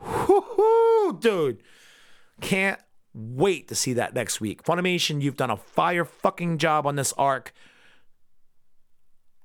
[0.00, 1.62] Woo-hoo, dude.
[2.40, 2.80] Can't
[3.14, 4.62] wait to see that next week.
[4.62, 7.52] Funimation, you've done a fire fucking job on this arc.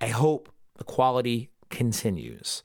[0.01, 2.63] I hope the quality continues.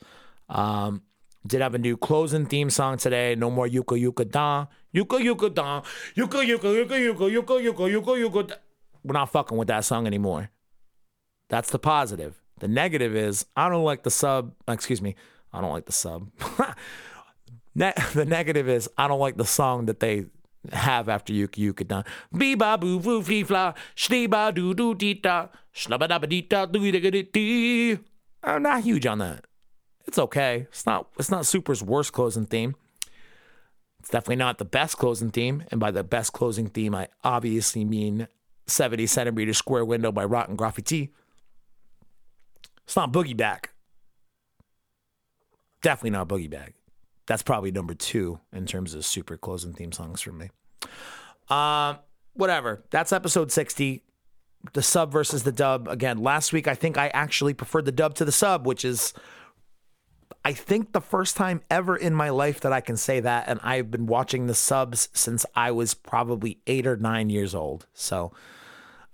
[0.48, 1.02] Um,
[1.46, 3.34] did have a new closing theme song today.
[3.34, 4.66] No more Yuka Yuka Da.
[4.94, 5.82] Yuka Yuka Da.
[6.16, 8.56] Yuka Yuka Yuka Yuka Yuka Yuka Yuka Yuka.
[9.04, 10.50] We're not fucking with that song anymore.
[11.48, 12.40] That's the positive.
[12.60, 14.54] The negative is I don't like the sub.
[14.68, 15.16] Excuse me.
[15.52, 16.28] I don't like the sub.
[17.74, 20.26] ne- the negative is I don't like the song that they
[20.72, 22.04] have after Yuka Yuka done.
[22.36, 26.42] Be ba boo foo fee fla, shlee ba doo doo dee da, shlabba dabba dee
[26.42, 27.98] da doo dee dee.
[28.44, 29.44] I'm not huge on that.
[30.06, 30.66] It's okay.
[30.70, 32.76] It's not it's not Super's worst closing theme.
[34.00, 35.64] It's definitely not the best closing theme.
[35.70, 38.26] And by the best closing theme, I obviously mean
[38.72, 41.10] 70 centimeter square window by Rottengraffty.
[42.84, 43.70] It's not Boogie Back.
[45.82, 46.74] Definitely not Boogie Back.
[47.26, 50.50] That's probably number two in terms of super closing theme songs for me.
[51.48, 51.98] Um,
[52.34, 52.84] whatever.
[52.90, 54.02] That's episode 60.
[54.72, 55.88] The sub versus the dub.
[55.88, 59.12] Again, last week I think I actually preferred the dub to the sub, which is
[60.44, 63.48] I think the first time ever in my life that I can say that.
[63.48, 67.86] And I've been watching the subs since I was probably eight or nine years old.
[67.92, 68.32] So,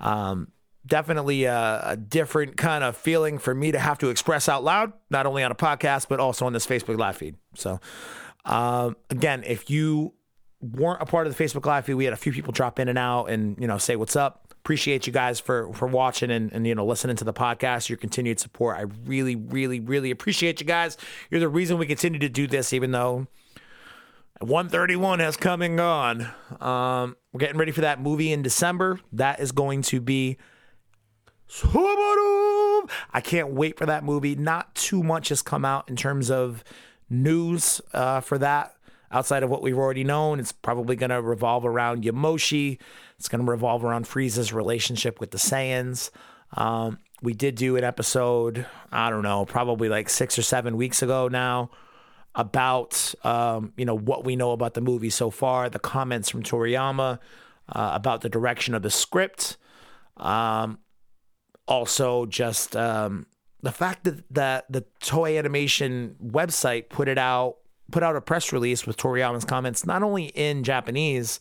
[0.00, 0.48] um,
[0.86, 4.92] definitely a, a, different kind of feeling for me to have to express out loud,
[5.10, 7.36] not only on a podcast, but also on this Facebook live feed.
[7.54, 7.80] So,
[8.44, 10.14] um, again, if you
[10.60, 12.88] weren't a part of the Facebook live feed, we had a few people drop in
[12.88, 14.44] and out and, you know, say what's up.
[14.50, 17.98] Appreciate you guys for, for watching and, and, you know, listening to the podcast, your
[17.98, 18.76] continued support.
[18.76, 20.96] I really, really, really appreciate you guys.
[21.30, 23.28] You're the reason we continue to do this, even though
[24.40, 26.28] 131 has come and gone.
[26.60, 28.98] Um, we're getting ready for that movie in December.
[29.12, 30.38] That is going to be
[33.12, 34.34] I can't wait for that movie.
[34.34, 36.64] Not too much has come out in terms of
[37.08, 38.74] news uh, for that
[39.12, 40.40] outside of what we've already known.
[40.40, 42.80] It's probably going to revolve around Yamoshi.
[43.20, 46.10] It's going to revolve around Frieza's relationship with the Saiyans.
[46.54, 51.02] Um, we did do an episode, I don't know, probably like six or seven weeks
[51.02, 51.70] ago now
[52.34, 56.42] about, um, you know, what we know about the movie so far, the comments from
[56.42, 57.18] Toriyama
[57.68, 59.56] uh, about the direction of the script.
[60.16, 60.78] Um,
[61.66, 63.26] also, just um,
[63.62, 67.56] the fact that, that the Toei Animation website put it out
[67.90, 71.40] put out a press release with Toriyama's comments, not only in Japanese,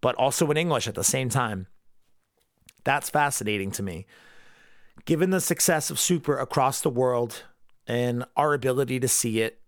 [0.00, 1.66] but also in English at the same time.
[2.84, 4.06] That's fascinating to me.
[5.04, 7.44] Given the success of Super across the world
[7.86, 9.60] and our ability to see it,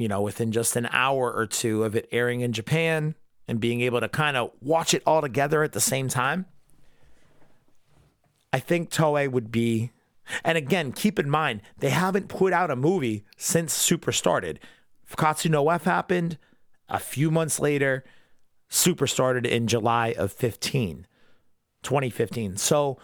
[0.00, 3.14] you know, within just an hour or two of it airing in Japan
[3.46, 6.46] and being able to kind of watch it all together at the same time,
[8.50, 9.90] I think Toei would be.
[10.42, 14.58] And again, keep in mind, they haven't put out a movie since Super started.
[15.08, 16.38] Fukkatsu no F happened
[16.88, 18.02] a few months later.
[18.68, 21.06] Super started in July of 15,
[21.82, 22.56] 2015.
[22.56, 22.96] So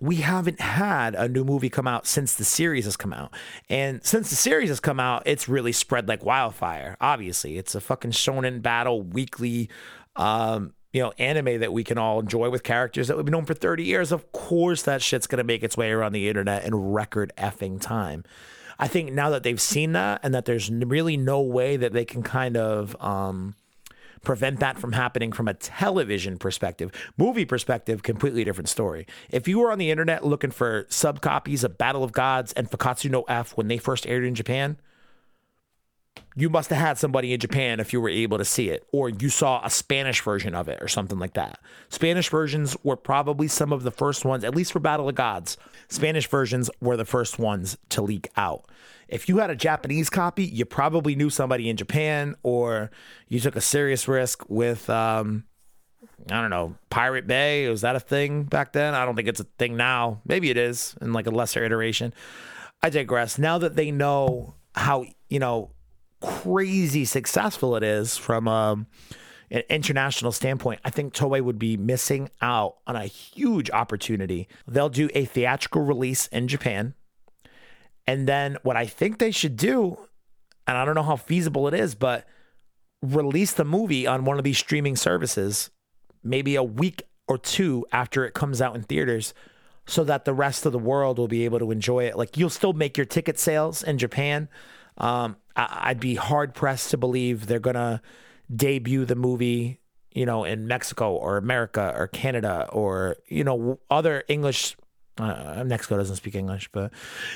[0.00, 3.32] we haven't had a new movie come out since the series has come out.
[3.68, 6.96] And since the series has come out, it's really spread like wildfire.
[7.00, 9.68] Obviously, it's a fucking shonen battle weekly
[10.16, 13.54] um, you know, anime that we can all enjoy with characters that we've known for
[13.54, 14.10] 30 years.
[14.10, 17.80] Of course that shit's going to make its way around the internet in record effing
[17.80, 18.24] time.
[18.78, 22.04] I think now that they've seen that and that there's really no way that they
[22.04, 23.54] can kind of um,
[24.22, 29.06] prevent that from happening from a television perspective, movie perspective, completely different story.
[29.30, 32.70] If you were on the internet looking for sub copies of Battle of Gods and
[32.70, 34.76] Fukkatsu no F when they first aired in Japan,
[36.36, 39.08] you must have had somebody in Japan if you were able to see it, or
[39.08, 41.58] you saw a Spanish version of it or something like that.
[41.88, 45.56] Spanish versions were probably some of the first ones, at least for Battle of Gods.
[45.88, 48.64] Spanish versions were the first ones to leak out.
[49.08, 52.90] If you had a Japanese copy, you probably knew somebody in Japan, or
[53.26, 55.44] you took a serious risk with, um,
[56.30, 57.68] I don't know, Pirate Bay.
[57.68, 58.94] Was that a thing back then?
[58.94, 60.20] I don't think it's a thing now.
[60.26, 62.12] Maybe it is in like a lesser iteration.
[62.82, 63.38] I digress.
[63.38, 65.70] Now that they know how, you know,
[66.20, 68.86] crazy successful it is from um,
[69.50, 74.48] an international standpoint, I think Toei would be missing out on a huge opportunity.
[74.66, 76.94] They'll do a theatrical release in Japan.
[78.06, 79.98] And then what I think they should do,
[80.66, 82.26] and I don't know how feasible it is, but
[83.02, 85.70] release the movie on one of these streaming services
[86.24, 89.34] maybe a week or two after it comes out in theaters
[89.86, 92.16] so that the rest of the world will be able to enjoy it.
[92.16, 94.48] Like you'll still make your ticket sales in Japan.
[94.98, 98.02] Um, I- would be hard pressed to believe they're gonna
[98.54, 99.80] debut the movie,
[100.12, 104.76] you know, in Mexico or America or Canada or you know other English.
[105.18, 106.92] Uh, Mexico doesn't speak English, but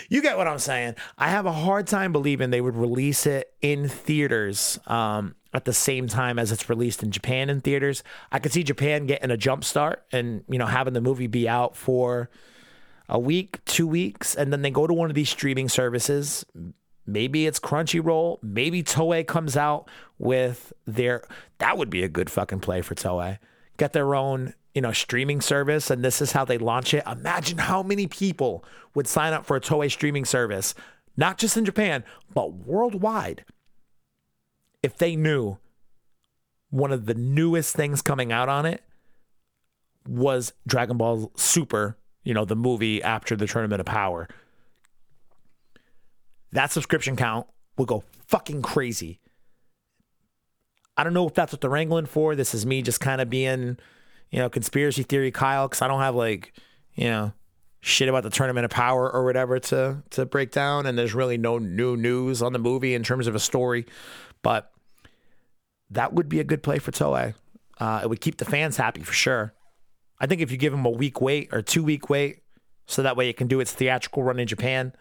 [0.09, 0.94] you get what I'm saying.
[1.18, 5.72] I have a hard time believing they would release it in theaters um, at the
[5.72, 8.05] same time as it's released in Japan in theaters.
[8.31, 11.49] I could see Japan getting a jump start and you know having the movie be
[11.49, 12.30] out for
[13.09, 16.47] a week, two weeks, and then they go to one of these streaming services,
[17.07, 18.38] Maybe it's Crunchyroll.
[18.42, 19.88] Maybe Toei comes out
[20.18, 21.22] with their.
[21.59, 23.38] That would be a good fucking play for Toei.
[23.76, 27.03] Get their own, you know, streaming service, and this is how they launch it.
[27.07, 30.74] Imagine how many people would sign up for a Toei streaming service,
[31.16, 33.44] not just in Japan, but worldwide,
[34.82, 35.59] if they knew
[36.70, 38.82] one of the newest things coming out on it
[40.07, 44.28] was Dragon Ball Super, you know, the movie after the Tournament of Power
[46.53, 47.46] that subscription count
[47.76, 49.20] will go fucking crazy.
[50.96, 52.34] I don't know if that's what they're wrangling for.
[52.34, 53.78] This is me just kind of being,
[54.30, 56.53] you know, conspiracy theory Kyle, because I don't have like,
[56.94, 57.32] you know,
[57.80, 61.36] shit about the tournament of power or whatever to to break down and there's really
[61.36, 63.84] no new news on the movie in terms of a story
[64.42, 64.72] but
[65.92, 67.34] that would be a good play for Toei.
[67.78, 69.55] Uh, it would keep the fans happy for sure.
[70.18, 72.40] I think if you give them a week wait or two week wait,
[72.86, 74.92] so that way it can do its theatrical run in Japan,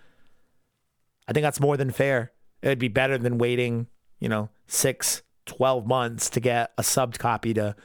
[1.27, 2.31] I think that's more than fair.
[2.61, 3.87] It would be better than waiting,
[4.19, 7.75] you know, six, 12 months to get a subbed copy to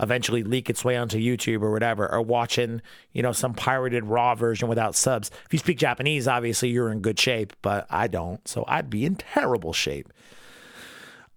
[0.00, 2.82] eventually leak its way onto YouTube or whatever, or watching,
[3.12, 5.30] you know, some pirated raw version without subs.
[5.46, 8.46] If you speak Japanese, obviously you're in good shape, but I don't.
[8.48, 10.12] So I'd be in terrible shape.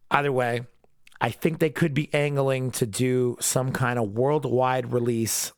[0.09, 0.61] Either way,
[1.21, 5.51] I think they could be angling to do some kind of worldwide release.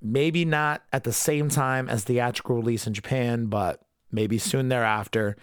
[0.00, 3.80] Maybe not at the same time as theatrical release in Japan, but
[4.12, 5.36] maybe soon thereafter.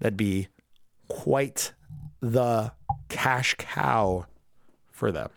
[0.00, 0.48] That'd be
[1.08, 1.72] quite
[2.20, 2.72] the
[3.08, 4.26] cash cow
[4.90, 5.30] for them.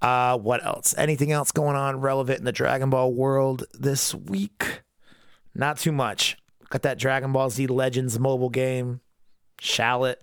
[0.00, 0.94] Uh, what else?
[0.96, 4.82] Anything else going on relevant in the Dragon Ball world this week?
[5.54, 6.36] Not too much.
[6.70, 9.00] Got that Dragon Ball Z Legends mobile game.
[9.58, 10.22] Shallot.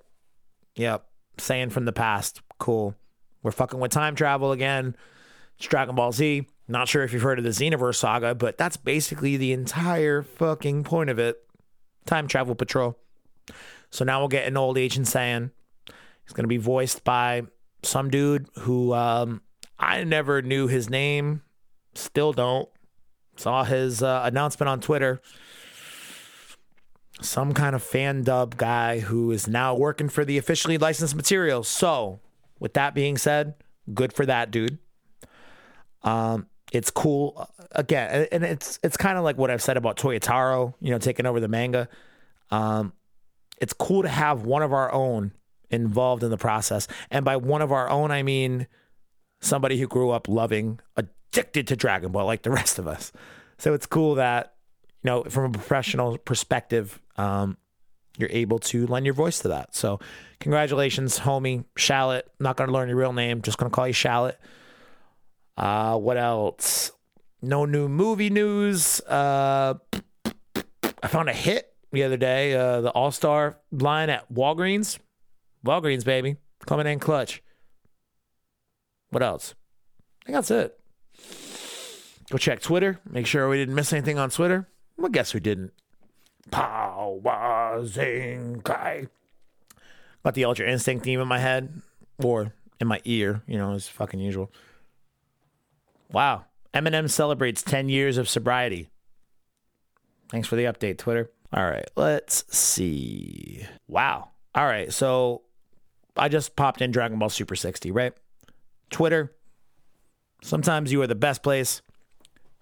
[0.75, 1.05] Yep.
[1.37, 2.41] Saiyan from the past.
[2.57, 2.95] Cool.
[3.43, 4.95] We're fucking with time travel again.
[5.57, 6.47] It's Dragon Ball Z.
[6.67, 10.83] Not sure if you've heard of the Xenoverse saga, but that's basically the entire fucking
[10.83, 11.37] point of it.
[12.05, 12.97] Time travel patrol.
[13.91, 15.51] So now we'll get an old Agent Saiyan.
[16.23, 17.43] He's going to be voiced by
[17.83, 19.41] some dude who um,
[19.77, 21.43] I never knew his name,
[21.93, 22.67] still don't.
[23.37, 25.21] Saw his uh, announcement on Twitter.
[27.21, 31.63] Some kind of fan dub guy who is now working for the officially licensed material.
[31.63, 32.21] So,
[32.59, 33.55] with that being said,
[33.93, 34.79] good for that dude.
[36.03, 40.73] Um, it's cool again, and it's it's kind of like what I've said about Toyotaro,
[40.81, 41.87] you know, taking over the manga.
[42.51, 42.93] Um,
[43.59, 45.31] it's cool to have one of our own
[45.69, 48.67] involved in the process, and by one of our own, I mean
[49.41, 53.11] somebody who grew up loving, addicted to Dragon Ball like the rest of us.
[53.57, 54.55] So it's cool that,
[55.03, 57.57] you know, from a professional perspective, um,
[58.17, 59.75] you're able to lend your voice to that.
[59.75, 59.99] So
[60.39, 61.65] congratulations, homie.
[61.75, 62.29] Shallot.
[62.39, 63.41] Not going to learn your real name.
[63.41, 64.39] Just going to call you Shallot.
[65.57, 66.91] Uh, what else?
[67.41, 68.99] No new movie news.
[69.01, 69.75] Uh,
[71.03, 72.53] I found a hit the other day.
[72.53, 74.99] Uh, the All Star line at Walgreens.
[75.65, 76.37] Walgreens, baby.
[76.65, 77.41] Coming in clutch.
[79.11, 79.53] What else?
[80.23, 80.79] I think that's it.
[82.31, 82.99] Go check Twitter.
[83.09, 84.67] Make sure we didn't miss anything on Twitter.
[84.97, 85.71] Well, guess we didn't.
[86.51, 89.09] Power Zinkai.
[90.23, 91.81] Got the Ultra Instinct theme in my head
[92.23, 94.51] or in my ear, you know, as fucking usual.
[96.11, 96.45] Wow.
[96.73, 98.89] Eminem celebrates 10 years of sobriety.
[100.29, 101.31] Thanks for the update, Twitter.
[101.53, 103.65] All right, let's see.
[103.87, 104.31] Wow.
[104.53, 105.43] All right, so
[106.17, 108.13] I just popped in Dragon Ball Super 60, right?
[108.89, 109.33] Twitter,
[110.41, 111.81] sometimes you are the best place,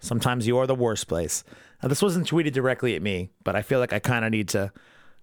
[0.00, 1.42] sometimes you are the worst place.
[1.82, 4.48] Now, this wasn't tweeted directly at me, but I feel like I kind of need
[4.50, 4.72] to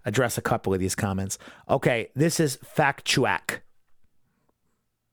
[0.04, 1.38] address a couple of these comments.
[1.68, 3.62] Okay, this is Factuac.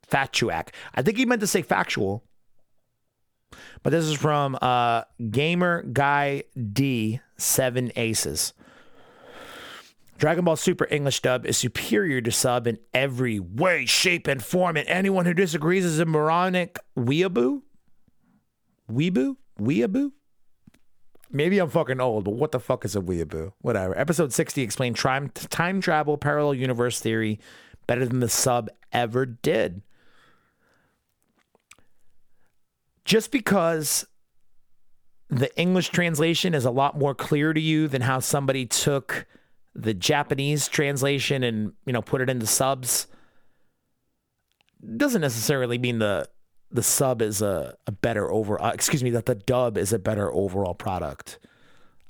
[0.08, 0.74] Factuac.
[0.96, 2.24] I think he meant to say factual,
[3.84, 6.44] but this is from uh, Gamer Guy
[6.74, 8.54] D Seven Aces.
[10.18, 14.76] Dragon Ball Super English dub is superior to sub in every way, shape, and form,
[14.76, 17.62] and anyone who disagrees is a moronic weeaboo.
[18.92, 19.38] Weeaboo?
[19.60, 20.12] Weeaboo?
[21.32, 23.54] Maybe I'm fucking old, but what the fuck is a weeaboo?
[23.62, 23.98] Whatever.
[23.98, 27.40] Episode 60 explained time, time travel, parallel universe theory
[27.88, 29.84] better than the sub ever did.
[33.06, 34.06] Just because
[35.30, 39.28] the English translation is a lot more clear to you than how somebody took
[39.76, 43.08] the Japanese translation and you know put it into subs
[44.98, 46.28] doesn't necessarily mean the
[46.72, 50.00] the sub is a, a better over uh, excuse me that the dub is a
[50.00, 51.40] better overall product.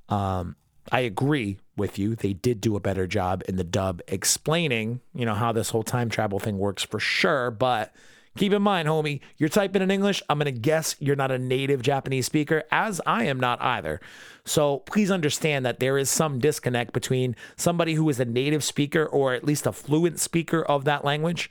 [0.07, 0.55] Um,
[0.91, 2.15] I agree with you.
[2.15, 5.83] They did do a better job in the dub explaining, you know, how this whole
[5.83, 7.93] time travel thing works for sure, but
[8.37, 10.21] Keep in mind, homie, you're typing in English.
[10.29, 13.99] I'm going to guess you're not a native Japanese speaker, as I am not either.
[14.45, 19.05] So please understand that there is some disconnect between somebody who is a native speaker
[19.05, 21.49] or at least a fluent speaker of that language.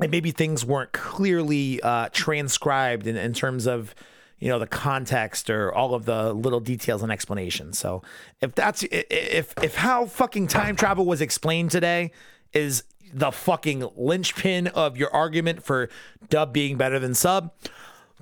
[0.00, 3.94] And maybe things weren't clearly uh, transcribed in, in terms of
[4.38, 7.78] you know the context or all of the little details and explanations.
[7.78, 8.02] So
[8.40, 12.12] if that's if if how fucking time travel was explained today
[12.52, 15.88] is the fucking linchpin of your argument for
[16.28, 17.52] dub being better than sub,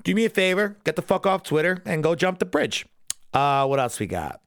[0.05, 2.87] do me a favor, get the fuck off Twitter and go jump the bridge.
[3.33, 4.41] Uh, what else we got?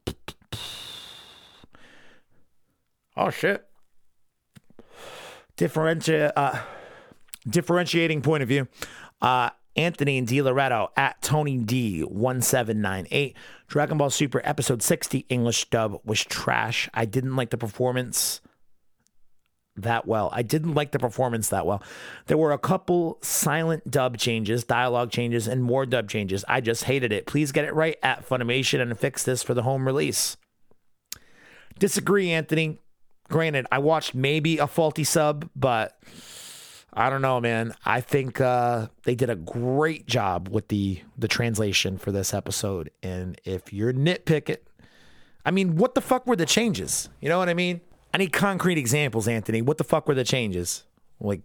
[3.15, 3.65] Oh shit.
[5.57, 6.59] Differenti- uh,
[7.47, 8.67] differentiating point of view.
[9.21, 13.33] Uh, Anthony Di Loretto at Tony D1798.
[13.67, 16.89] Dragon Ball Super episode 60 English dub was trash.
[16.93, 18.41] I didn't like the performance
[19.83, 20.29] that well.
[20.33, 21.81] I didn't like the performance that well.
[22.27, 26.45] There were a couple silent dub changes, dialogue changes, and more dub changes.
[26.47, 27.25] I just hated it.
[27.25, 30.37] Please get it right at Funimation and fix this for the home release.
[31.77, 32.79] Disagree, Anthony.
[33.29, 35.99] Granted, I watched maybe a faulty sub, but
[36.93, 37.73] I don't know, man.
[37.85, 42.89] I think uh, they did a great job with the the translation for this episode.
[43.03, 44.57] And if you're nitpicking,
[45.45, 47.09] I mean, what the fuck were the changes?
[47.21, 47.81] You know what I mean?
[48.13, 49.61] I need concrete examples, Anthony.
[49.61, 50.83] What the fuck were the changes?
[51.19, 51.41] Like,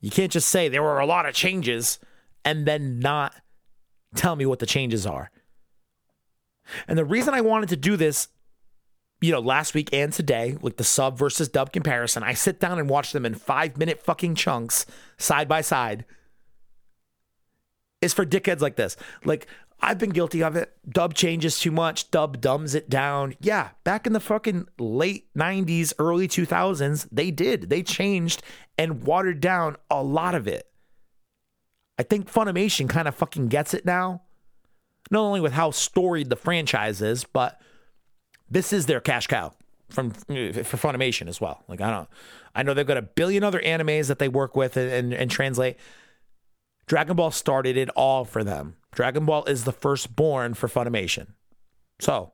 [0.00, 1.98] you can't just say there were a lot of changes
[2.44, 3.34] and then not
[4.14, 5.30] tell me what the changes are.
[6.88, 8.28] And the reason I wanted to do this,
[9.20, 12.78] you know, last week and today, like the sub versus dub comparison, I sit down
[12.78, 14.84] and watch them in five minute fucking chunks
[15.16, 16.04] side by side,
[18.02, 18.96] is for dickheads like this.
[19.24, 19.46] Like,
[19.80, 20.72] I've been guilty of it.
[20.88, 22.10] Dub changes too much.
[22.10, 23.34] Dub dumbs it down.
[23.40, 27.68] Yeah, back in the fucking late 90s, early 2000s, they did.
[27.68, 28.42] They changed
[28.78, 30.66] and watered down a lot of it.
[31.98, 34.22] I think Funimation kind of fucking gets it now.
[35.10, 37.60] Not only with how storied the franchise is, but
[38.50, 39.52] this is their cash cow
[39.90, 41.62] from uh, for Funimation as well.
[41.68, 42.08] Like I don't
[42.54, 45.30] I know they've got a billion other animes that they work with and, and, and
[45.30, 45.76] translate.
[46.86, 48.76] Dragon Ball started it all for them.
[48.94, 51.28] Dragon Ball is the firstborn for Funimation.
[52.00, 52.32] So,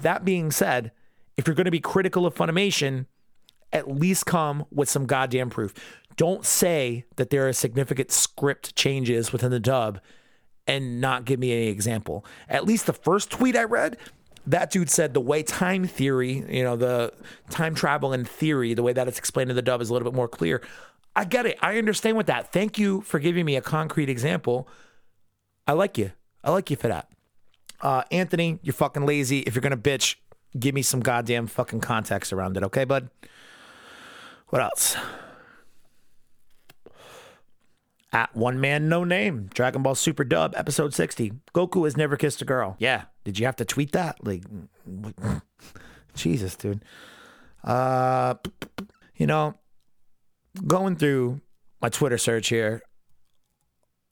[0.00, 0.92] that being said,
[1.36, 3.06] if you're going to be critical of Funimation,
[3.72, 5.74] at least come with some goddamn proof.
[6.16, 10.00] Don't say that there are significant script changes within the dub
[10.66, 12.24] and not give me any example.
[12.48, 13.98] At least the first tweet I read,
[14.46, 17.12] that dude said the way time theory, you know, the
[17.50, 20.10] time travel and theory, the way that it's explained in the dub is a little
[20.10, 20.62] bit more clear.
[21.14, 21.58] I get it.
[21.60, 22.52] I understand with that.
[22.52, 24.68] Thank you for giving me a concrete example.
[25.66, 26.12] I like you.
[26.44, 27.08] I like you for that.
[27.80, 29.40] Uh, Anthony, you're fucking lazy.
[29.40, 30.16] If you're gonna bitch,
[30.58, 33.10] give me some goddamn fucking context around it, okay, bud?
[34.48, 34.96] What else?
[38.12, 39.50] At one man, no name.
[39.52, 41.32] Dragon Ball Super Dub, episode 60.
[41.52, 42.76] Goku has never kissed a girl.
[42.78, 43.04] Yeah.
[43.24, 44.24] Did you have to tweet that?
[44.24, 44.44] Like,
[46.14, 46.82] Jesus, dude.
[47.64, 48.34] Uh,
[49.16, 49.56] you know,
[50.66, 51.40] going through
[51.82, 52.80] my Twitter search here,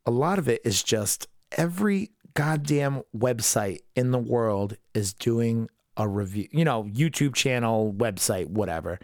[0.05, 6.09] a lot of it is just every goddamn website in the world is doing a
[6.09, 8.99] review, you know, YouTube channel, website, whatever.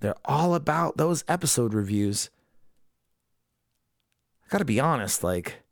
[0.00, 2.30] They're all about those episode reviews.
[4.44, 5.62] I gotta be honest, like,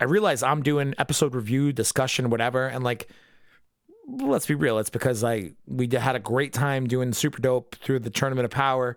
[0.00, 3.08] I realize I'm doing episode review, discussion, whatever, and like,
[4.08, 8.00] let's be real, it's because I we had a great time doing super dope through
[8.00, 8.96] the tournament of power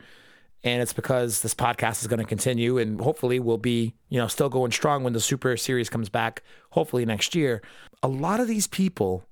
[0.63, 4.27] and it's because this podcast is going to continue and hopefully we'll be you know
[4.27, 7.61] still going strong when the super series comes back hopefully next year.
[8.03, 9.25] A lot of these people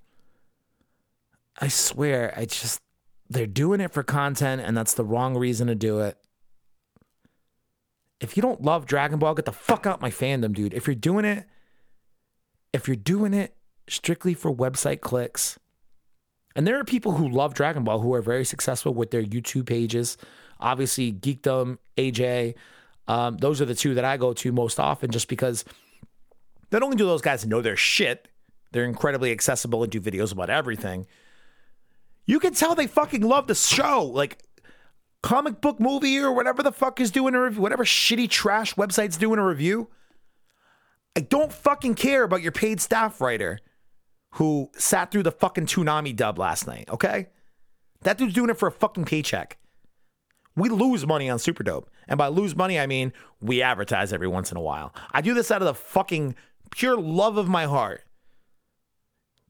[1.61, 2.79] i swear i just
[3.29, 6.17] they're doing it for content and that's the wrong reason to do it.
[8.19, 10.73] If you don't love dragon ball get the fuck out my fandom dude.
[10.73, 11.45] If you're doing it
[12.73, 13.55] if you're doing it
[13.87, 15.57] strictly for website clicks
[16.55, 19.65] and there are people who love dragon ball who are very successful with their youtube
[19.65, 20.17] pages
[20.59, 22.55] Obviously, Geekdom, AJ,
[23.07, 25.65] um, those are the two that I go to most often just because
[26.71, 28.27] not only do those guys know their shit,
[28.71, 31.07] they're incredibly accessible and do videos about everything.
[32.25, 34.03] You can tell they fucking love the show.
[34.05, 34.43] Like,
[35.23, 39.17] comic book movie or whatever the fuck is doing a review, whatever shitty trash website's
[39.17, 39.89] doing a review.
[41.15, 43.59] I don't fucking care about your paid staff writer
[44.33, 47.29] who sat through the fucking Toonami dub last night, okay?
[48.01, 49.57] That dude's doing it for a fucking paycheck
[50.59, 51.89] we lose money on Super Dope.
[52.07, 54.93] And by lose money, I mean we advertise every once in a while.
[55.11, 56.35] I do this out of the fucking
[56.71, 58.03] pure love of my heart.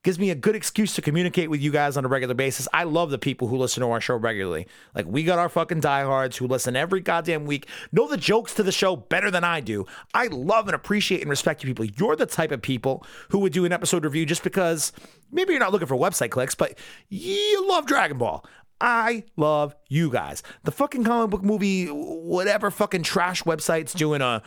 [0.01, 2.69] Gives me a good excuse to communicate with you guys on a regular basis.
[2.71, 4.65] I love the people who listen to our show regularly.
[4.95, 8.63] Like, we got our fucking diehards who listen every goddamn week, know the jokes to
[8.63, 9.85] the show better than I do.
[10.13, 11.83] I love and appreciate and respect you people.
[11.83, 14.93] You're the type of people who would do an episode review just because
[15.33, 16.79] maybe you're not looking for website clicks, but
[17.09, 18.45] you love Dragon Ball.
[18.81, 20.41] I love you guys.
[20.63, 24.41] The fucking comic book movie, whatever fucking trash website's doing a,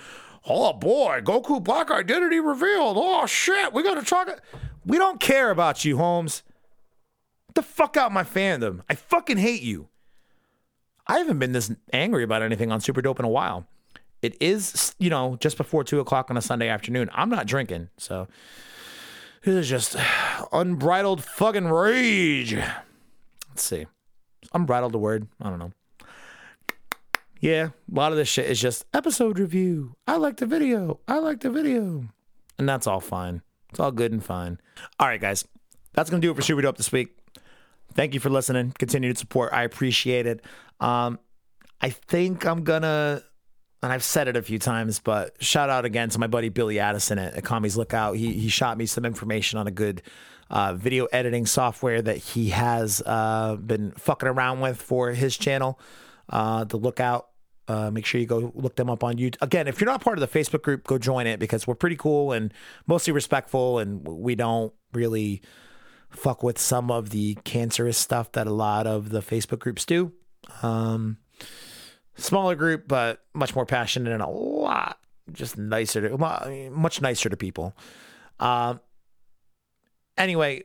[0.46, 2.96] oh boy, Goku Black identity revealed.
[2.98, 4.40] Oh shit, we gotta talk.
[4.86, 6.42] We don't care about you, Holmes.
[7.48, 8.80] Get the fuck out my fandom.
[8.88, 9.88] I fucking hate you.
[11.06, 13.66] I haven't been this angry about anything on Super Dope in a while.
[14.22, 17.10] It is, you know, just before two o'clock on a Sunday afternoon.
[17.12, 18.28] I'm not drinking, so
[19.44, 19.96] this is just
[20.52, 22.54] unbridled fucking rage.
[22.54, 23.86] Let's see.
[24.54, 25.26] Unbridled a word.
[25.40, 25.72] I don't know.
[27.40, 29.94] yeah, a lot of this shit is just episode review.
[30.06, 31.00] I like the video.
[31.08, 32.04] I like the video.
[32.58, 33.42] And that's all fine.
[33.70, 34.60] It's all good and fine.
[35.00, 35.44] All right, guys.
[35.94, 37.16] That's going to do it for Super Dope this week.
[37.94, 38.72] Thank you for listening.
[38.78, 39.52] Continued support.
[39.52, 40.44] I appreciate it.
[40.80, 41.18] Um,
[41.80, 43.22] I think I'm going to,
[43.82, 46.78] and I've said it a few times, but shout out again to my buddy Billy
[46.78, 48.16] Addison at Economy's Lookout.
[48.16, 50.02] He, he shot me some information on a good
[50.50, 55.80] uh, video editing software that he has uh, been fucking around with for his channel,
[56.28, 57.28] uh, The Lookout.
[57.66, 59.40] Uh, make sure you go look them up on YouTube.
[59.40, 61.96] Again, if you're not part of the Facebook group, go join it because we're pretty
[61.96, 62.52] cool and
[62.86, 65.42] mostly respectful, and we don't really
[66.10, 70.12] fuck with some of the cancerous stuff that a lot of the Facebook groups do.
[70.62, 71.18] Um,
[72.16, 74.98] smaller group, but much more passionate and a lot
[75.32, 77.76] just nicer to much nicer to people.
[78.40, 78.80] Um,
[80.16, 80.64] anyway,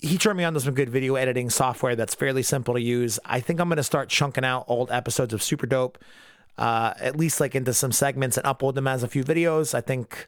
[0.00, 3.18] he turned me on to some good video editing software that's fairly simple to use.
[3.24, 5.98] I think I'm going to start chunking out old episodes of Super Dope,
[6.58, 9.74] uh, at least like into some segments and upload them as a few videos.
[9.74, 10.26] I think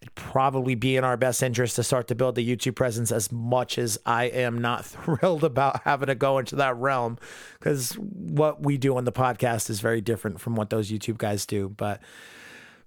[0.00, 3.32] it'd probably be in our best interest to start to build the YouTube presence as
[3.32, 7.18] much as I am not thrilled about having to go into that realm
[7.58, 11.46] because what we do on the podcast is very different from what those YouTube guys
[11.46, 11.68] do.
[11.68, 12.00] But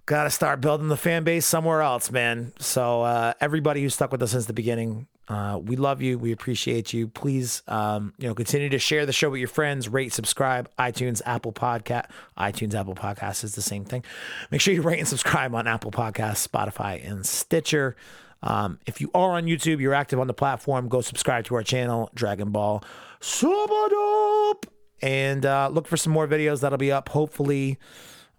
[0.06, 2.54] got to start building the fan base somewhere else, man.
[2.60, 6.18] So uh, everybody who stuck with us since the beginning, uh, we love you.
[6.18, 7.08] We appreciate you.
[7.08, 9.88] Please, um, you know, continue to share the show with your friends.
[9.88, 10.70] Rate, subscribe.
[10.78, 12.08] iTunes, Apple Podcast.
[12.38, 14.04] iTunes, Apple Podcast is the same thing.
[14.52, 17.96] Make sure you rate and subscribe on Apple Podcasts, Spotify, and Stitcher.
[18.44, 20.90] Um, if you are on YouTube, you're active on the platform.
[20.90, 22.84] Go subscribe to our channel, Dragon Ball
[23.20, 24.66] Super Dope,
[25.02, 27.10] and uh, look for some more videos that'll be up.
[27.10, 27.78] Hopefully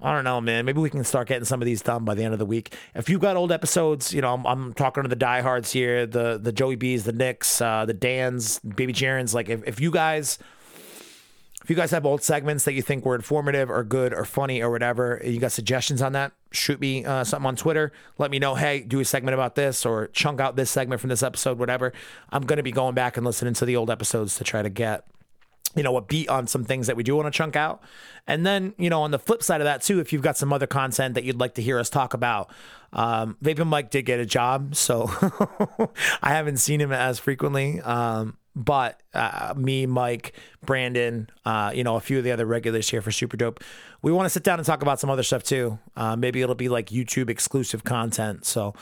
[0.03, 0.64] I don't know, man.
[0.64, 2.74] Maybe we can start getting some of these done by the end of the week.
[2.94, 6.38] If you've got old episodes, you know, I'm, I'm talking to the diehards here, the
[6.42, 9.32] the Joey B's, the Nicks, uh, the Dans, Baby Jarens.
[9.32, 10.40] Like, if, if you guys,
[11.62, 14.61] if you guys have old segments that you think were informative or good or funny
[14.61, 17.92] or whatever, you got suggestions on that, shoot me uh, something on Twitter.
[18.18, 21.11] Let me know, hey, do a segment about this or chunk out this segment from
[21.11, 21.92] this episode, whatever.
[22.30, 24.70] I'm going to be going back and listening to the old episodes to try to
[24.70, 25.05] get
[25.74, 27.82] you know, a beat on some things that we do want to chunk out.
[28.26, 30.52] And then, you know, on the flip side of that too, if you've got some
[30.52, 32.50] other content that you'd like to hear us talk about,
[32.92, 35.10] um, Vaping Mike did get a job, so
[36.22, 37.80] I haven't seen him as frequently.
[37.80, 42.90] Um, but uh, me, Mike, Brandon, uh, you know, a few of the other regulars
[42.90, 43.64] here for Super Dope,
[44.02, 45.78] we want to sit down and talk about some other stuff too.
[45.96, 48.44] Uh, maybe it'll be like YouTube exclusive content.
[48.44, 48.74] So,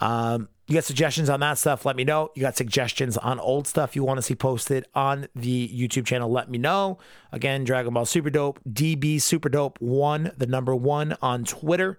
[0.00, 2.30] um, you got suggestions on that stuff, let me know.
[2.34, 6.30] You got suggestions on old stuff you want to see posted on the YouTube channel,
[6.30, 6.98] let me know.
[7.32, 11.98] Again, Dragon Ball Super Dope, DB Super Dope 1, the number one on Twitter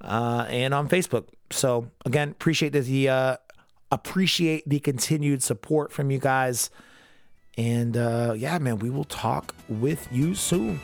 [0.00, 1.26] uh, and on Facebook.
[1.50, 3.36] So, again, appreciate the uh,
[3.90, 6.70] appreciate the continued support from you guys.
[7.56, 10.80] And uh, yeah, man, we will talk with you soon.